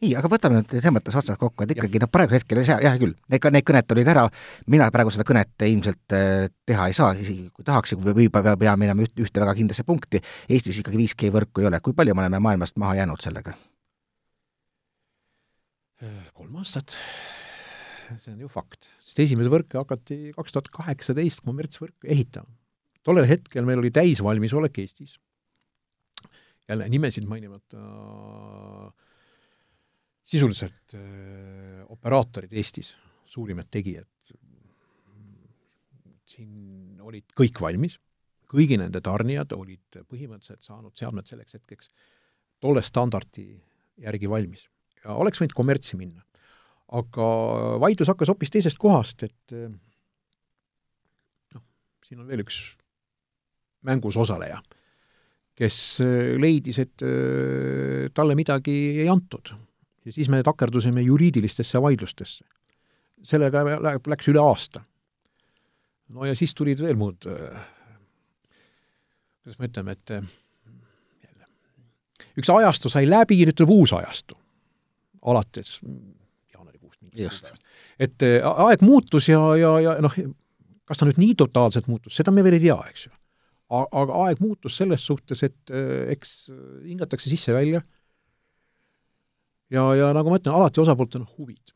nii, 0.00 0.12
aga 0.18 0.30
võtame 0.32 0.60
nüüd 0.60 0.72
selles 0.72 0.94
mõttes 0.94 1.16
otsad 1.20 1.38
kokku, 1.40 1.64
et 1.64 1.74
ikkagi 1.74 2.00
noh, 2.02 2.10
praegusel 2.12 2.40
hetkel 2.40 2.62
hea, 2.62 2.76
hea 2.82 2.92
küll, 3.00 3.14
need, 3.32 3.48
need 3.56 3.66
kõned 3.68 3.94
olid 3.96 4.10
ära, 4.12 4.26
mina 4.72 4.90
praegu 4.94 5.12
seda 5.14 5.26
kõnet 5.28 5.66
ilmselt 5.66 6.16
äh, 6.16 6.46
teha 6.68 6.88
ei 6.90 6.96
saa, 6.96 7.12
isegi 7.18 7.48
kui 7.54 7.66
tahaks, 7.66 7.96
või 8.00 8.16
võib-olla 8.22 8.56
pea 8.60 8.76
minema 8.80 9.04
üht, 9.06 9.16
ühte 9.20 9.42
väga 9.42 9.56
kindlasse 9.58 9.86
punkti, 9.88 10.22
Eestis 10.48 10.80
ikkagi 10.80 11.02
5G 11.02 11.32
võrku 11.34 11.64
ei 11.64 11.70
ole, 11.70 11.82
kui 11.84 11.96
palju 11.96 12.16
me 12.16 12.24
oleme 12.24 12.40
maailmast 12.42 12.80
maha 12.80 13.00
jäänud 13.02 13.24
sellega? 13.24 13.56
kolm 16.32 16.54
aastat, 16.56 16.94
see 18.16 18.32
on 18.32 18.38
ju 18.40 18.48
fakt, 18.48 18.88
sest 19.04 19.18
esimese 19.26 19.50
võrke 19.52 19.76
hakati 19.76 20.30
kaks 20.32 20.54
tuhat 20.54 20.70
kaheksateist 20.72 21.42
kommertsvõrku 21.44 22.08
ehitama. 22.08 22.48
tollel 23.04 23.28
hetkel 23.28 23.68
meil 23.68 23.82
oli 23.82 23.90
täisvalmisolek 23.92 24.80
Eestis, 24.80 25.18
jälle 26.70 26.88
nimesid 26.88 27.28
mainimata. 27.28 27.76
äh, 27.76 29.09
sisuliselt 30.26 30.94
äh, 30.94 31.80
operaatorid 31.90 32.52
Eestis, 32.52 32.94
suurimad 33.30 33.70
tegijad, 33.70 34.08
siin 36.30 37.00
olid 37.02 37.32
kõik 37.36 37.58
valmis, 37.62 37.98
kõigi 38.50 38.78
nende 38.80 39.02
tarnijad 39.04 39.52
olid 39.56 40.00
põhimõtteliselt 40.10 40.66
saanud 40.66 40.94
seadmed 40.98 41.26
selleks 41.26 41.58
hetkeks 41.58 41.90
tolle 42.62 42.82
standardi 42.86 43.46
järgi 44.00 44.30
valmis 44.30 44.66
ja 45.04 45.16
oleks 45.20 45.40
võinud 45.40 45.56
kommertsi 45.56 45.98
minna. 46.00 46.22
aga 46.90 47.24
vaidlus 47.78 48.08
hakkas 48.10 48.32
hoopis 48.32 48.50
teisest 48.50 48.78
kohast, 48.82 49.22
et 49.22 49.54
äh, 49.54 49.70
noh, 51.54 51.62
siin 52.02 52.18
on 52.18 52.26
veel 52.26 52.42
üks 52.42 52.58
mängus 53.86 54.18
osaleja, 54.18 54.58
kes 55.54 55.76
äh, 56.02 56.34
leidis, 56.42 56.80
et 56.82 57.06
äh, 57.06 58.08
talle 58.14 58.34
midagi 58.34 58.74
ei 59.04 59.08
antud 59.12 59.52
ja 60.04 60.12
siis 60.12 60.28
me 60.28 60.42
takerdusime 60.42 61.02
juriidilistesse 61.02 61.82
vaidlustesse. 61.82 62.44
sellega 63.22 63.64
läks 64.06 64.28
üle 64.32 64.40
aasta. 64.40 64.80
no 66.08 66.24
ja 66.24 66.34
siis 66.34 66.54
tulid 66.54 66.80
veel 66.80 66.96
muud, 66.96 67.26
äh, 67.26 67.66
kuidas 69.42 69.58
me 69.58 69.68
ütleme, 69.68 69.92
et 69.92 70.10
äh, 70.10 70.24
jälle, 71.24 71.48
üks 72.36 72.50
ajastu 72.50 72.88
sai 72.88 73.08
läbi 73.08 73.42
nüüd 73.44 73.56
tuleb 73.56 73.76
uus 73.76 73.92
ajastu. 73.92 74.38
alates 75.22 75.80
jaanuarikuust 76.54 77.02
mingist 77.02 77.52
et 77.98 78.22
äh, 78.22 78.40
aeg 78.66 78.82
muutus 78.82 79.28
ja, 79.28 79.40
ja, 79.56 79.78
ja 79.80 79.96
noh, 80.00 80.16
kas 80.84 80.98
ta 80.98 81.06
nüüd 81.06 81.20
nii 81.20 81.34
totaalselt 81.44 81.86
muutus, 81.86 82.16
seda 82.16 82.32
me 82.32 82.44
veel 82.44 82.56
ei 82.56 82.66
tea, 82.68 82.80
eks 82.88 83.06
ju. 83.06 83.16
aga 83.70 84.24
aeg 84.24 84.40
muutus 84.40 84.80
selles 84.80 85.04
suhtes, 85.06 85.42
et 85.46 85.70
eks 86.10 86.50
hingatakse 86.88 87.30
sisse-välja 87.30 87.84
ja, 89.70 89.84
ja 89.98 90.10
nagu 90.16 90.32
ma 90.32 90.38
ütlen, 90.40 90.56
alati 90.56 90.82
osapooltel 90.82 91.24
on 91.24 91.30
huvid. 91.38 91.74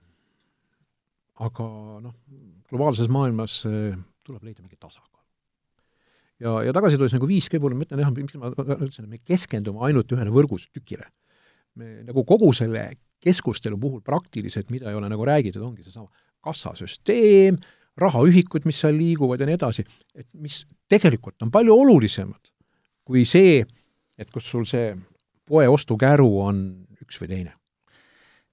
aga 1.44 1.66
noh, 2.02 2.14
globaalses 2.70 3.10
maailmas 3.10 3.64
eh, 3.66 3.96
tuleb 4.26 4.46
leida 4.46 4.62
mingi 4.62 4.78
tasakaal. 4.78 5.22
ja, 6.42 6.56
ja 6.68 6.74
tagasi 6.76 6.98
tulles 7.00 7.16
nagu 7.16 7.28
5G 7.30 7.60
puhul, 7.60 7.76
ma 7.78 7.86
ütlen 7.86 8.04
jah, 8.04 8.14
mis 8.14 8.38
ma 8.38 8.52
ütlesin, 8.54 9.06
et 9.06 9.12
me 9.16 9.22
keskendume 9.22 9.82
ainult 9.88 10.12
ühele 10.14 10.34
võrgustükile. 10.34 11.08
me 11.80 12.00
nagu 12.06 12.24
kogu 12.24 12.52
selle 12.54 12.92
keskustelu 13.24 13.78
puhul 13.80 14.02
praktiliselt, 14.04 14.68
mida 14.70 14.90
ei 14.90 14.98
ole 14.98 15.08
nagu 15.08 15.24
räägitud, 15.24 15.62
ongi 15.64 15.82
seesama 15.82 16.10
kassasüsteem, 16.44 17.56
rahaühikud, 17.96 18.66
mis 18.68 18.82
seal 18.82 18.98
liiguvad 18.98 19.40
ja 19.40 19.46
nii 19.48 19.56
edasi, 19.56 19.84
et 20.14 20.26
mis 20.36 20.64
tegelikult 20.90 21.40
on 21.42 21.50
palju 21.54 21.72
olulisemad 21.72 22.50
kui 23.04 23.24
see, 23.28 23.60
et 24.18 24.30
kus 24.32 24.48
sul 24.48 24.64
see 24.68 24.94
poe 25.44 25.68
ostukäru 25.68 26.28
on 26.46 26.64
üks 27.04 27.20
või 27.20 27.30
teine. 27.30 27.52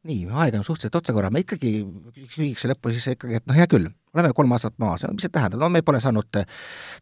Nii, 0.08 0.26
aeg 0.44 0.58
on 0.58 0.64
suhteliselt 0.66 0.98
otsa 0.98 1.14
korra, 1.14 1.30
ma 1.34 1.42
ikkagi 1.44 1.72
küsiks 2.16 2.66
lõppu 2.72 2.94
siis 2.94 3.12
ikkagi, 3.14 3.38
et 3.38 3.46
noh, 3.50 3.58
hea 3.58 3.68
küll, 3.70 3.86
oleme 4.16 4.32
kolm 4.38 4.56
aastat 4.56 4.74
maas, 4.82 5.06
mis 5.14 5.26
see 5.26 5.34
tähendab, 5.34 5.62
no 5.62 5.70
me 5.70 5.84
pole 5.86 6.02
saanud 6.02 6.40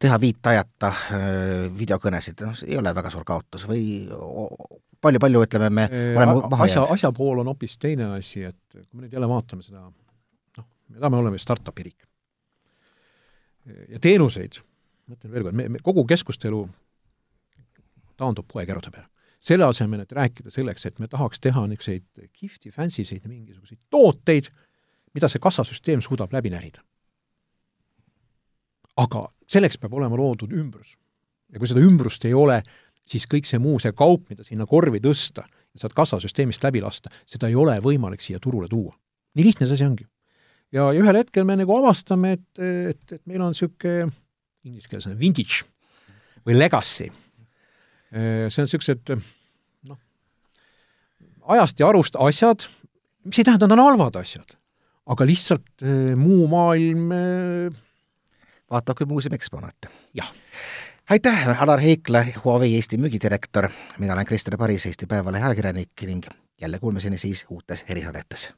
teha 0.04 0.18
viitajata 0.20 0.90
äh, 0.92 1.24
videokõnesid, 1.80 2.44
noh, 2.48 2.58
see 2.60 2.74
ei 2.74 2.80
ole 2.80 2.94
väga 2.96 3.12
suur 3.14 3.24
kaotus 3.28 3.64
või 3.70 4.04
palju-palju, 5.00 5.46
ütleme, 5.48 5.70
me 5.72 5.88
oleme 6.12 6.36
maha 6.52 6.68
asja, 6.68 6.84
asja 6.98 7.14
pool 7.16 7.40
on 7.44 7.52
hoopis 7.54 7.78
teine 7.80 8.12
asi, 8.18 8.44
et 8.50 8.60
kui 8.76 9.00
me 9.00 9.06
nüüd 9.06 9.16
jälle 9.16 9.30
vaatame 9.32 9.64
seda, 9.64 9.86
noh, 10.60 10.68
me 11.00 11.22
oleme 11.22 11.40
startupi 11.40 11.88
riik. 11.88 12.04
ja 13.96 14.00
teenuseid, 14.02 14.60
ma 15.08 15.16
ütlen 15.16 15.34
veel 15.38 15.48
kord, 15.48 15.56
me, 15.56 15.70
me 15.78 15.84
kogu 15.84 16.04
keskustelu 16.10 16.66
taandub 18.20 18.48
poekärude 18.52 18.92
peale. 18.92 19.08
Selle 19.40 19.66
asemel, 19.66 20.04
et 20.04 20.12
rääkida 20.12 20.52
selleks, 20.52 20.86
et 20.86 21.00
me 21.00 21.08
tahaks 21.08 21.40
teha 21.40 21.66
niisuguseid 21.68 22.30
kihvti, 22.34 22.72
fancy 22.76 23.06
seid 23.08 23.26
mingisuguseid 23.28 23.80
tooteid, 23.90 24.50
mida 25.16 25.30
see 25.32 25.42
kassasüsteem 25.42 26.04
suudab 26.06 26.34
läbi 26.34 26.52
närida. 26.54 26.84
aga 29.00 29.30
selleks 29.48 29.78
peab 29.80 29.94
olema 29.96 30.18
loodud 30.20 30.52
ümbrus. 30.52 30.98
ja 31.54 31.60
kui 31.60 31.68
seda 31.68 31.80
ümbrust 31.80 32.26
ei 32.26 32.34
ole, 32.34 32.62
siis 33.08 33.26
kõik 33.26 33.48
see 33.48 33.60
muu, 33.60 33.80
see 33.80 33.94
kaup, 33.96 34.28
mida 34.30 34.44
sinna 34.44 34.68
korvi 34.68 35.00
tõsta 35.00 35.48
ja 35.48 35.82
sealt 35.82 35.96
kassasüsteemist 35.98 36.64
läbi 36.64 36.82
lasta, 36.82 37.10
seda 37.26 37.48
ei 37.48 37.56
ole 37.56 37.80
võimalik 37.80 38.22
siia 38.22 38.40
turule 38.40 38.68
tuua. 38.68 38.96
nii 39.36 39.46
lihtne 39.46 39.68
see 39.68 39.80
asi 39.80 39.88
ongi. 39.88 40.06
ja, 40.72 40.92
ja 40.92 41.00
ühel 41.00 41.16
hetkel 41.16 41.48
me 41.48 41.56
nagu 41.56 41.78
avastame, 41.78 42.34
et, 42.38 42.60
et, 42.60 43.12
et 43.12 43.26
meil 43.26 43.42
on 43.42 43.56
niisugune 43.56 44.12
inglise 44.68 44.92
keeles 44.92 45.08
on 45.08 45.20
vintage 45.20 45.64
või 46.46 46.60
legacy 46.60 47.08
see 48.12 48.64
on 48.64 48.68
niisugused 48.68 49.12
noh, 49.90 50.00
ajast 51.56 51.80
ja 51.80 51.90
arust 51.90 52.18
asjad, 52.20 52.66
mis 53.26 53.40
ei 53.40 53.48
tähenda, 53.48 53.66
et 53.66 53.70
nad 53.70 53.78
on 53.78 53.86
halvad 53.92 54.20
asjad, 54.22 54.58
aga 55.10 55.28
lihtsalt 55.30 55.86
äh, 55.86 56.16
muu 56.20 56.48
maailm 56.52 57.14
äh, 57.16 57.80
vaatab 58.70 58.98
kui 58.98 59.10
muuseumi 59.10 59.40
eksponaate. 59.40 59.92
jah. 60.14 60.32
aitäh, 61.10 61.62
Alar 61.62 61.82
Heikla, 61.82 62.26
Huawei 62.44 62.76
Eesti 62.76 62.98
müügidirektor, 62.98 63.70
mina 63.98 64.14
olen 64.14 64.26
Krister 64.26 64.58
Paris, 64.58 64.86
Eesti 64.86 65.06
Päevalehe 65.06 65.46
ajakirjanik 65.46 66.08
ning 66.10 66.26
jälle 66.62 66.80
kuulmiseni 66.80 67.18
siis 67.18 67.46
uutes 67.50 67.86
erisaadetes 67.88 68.54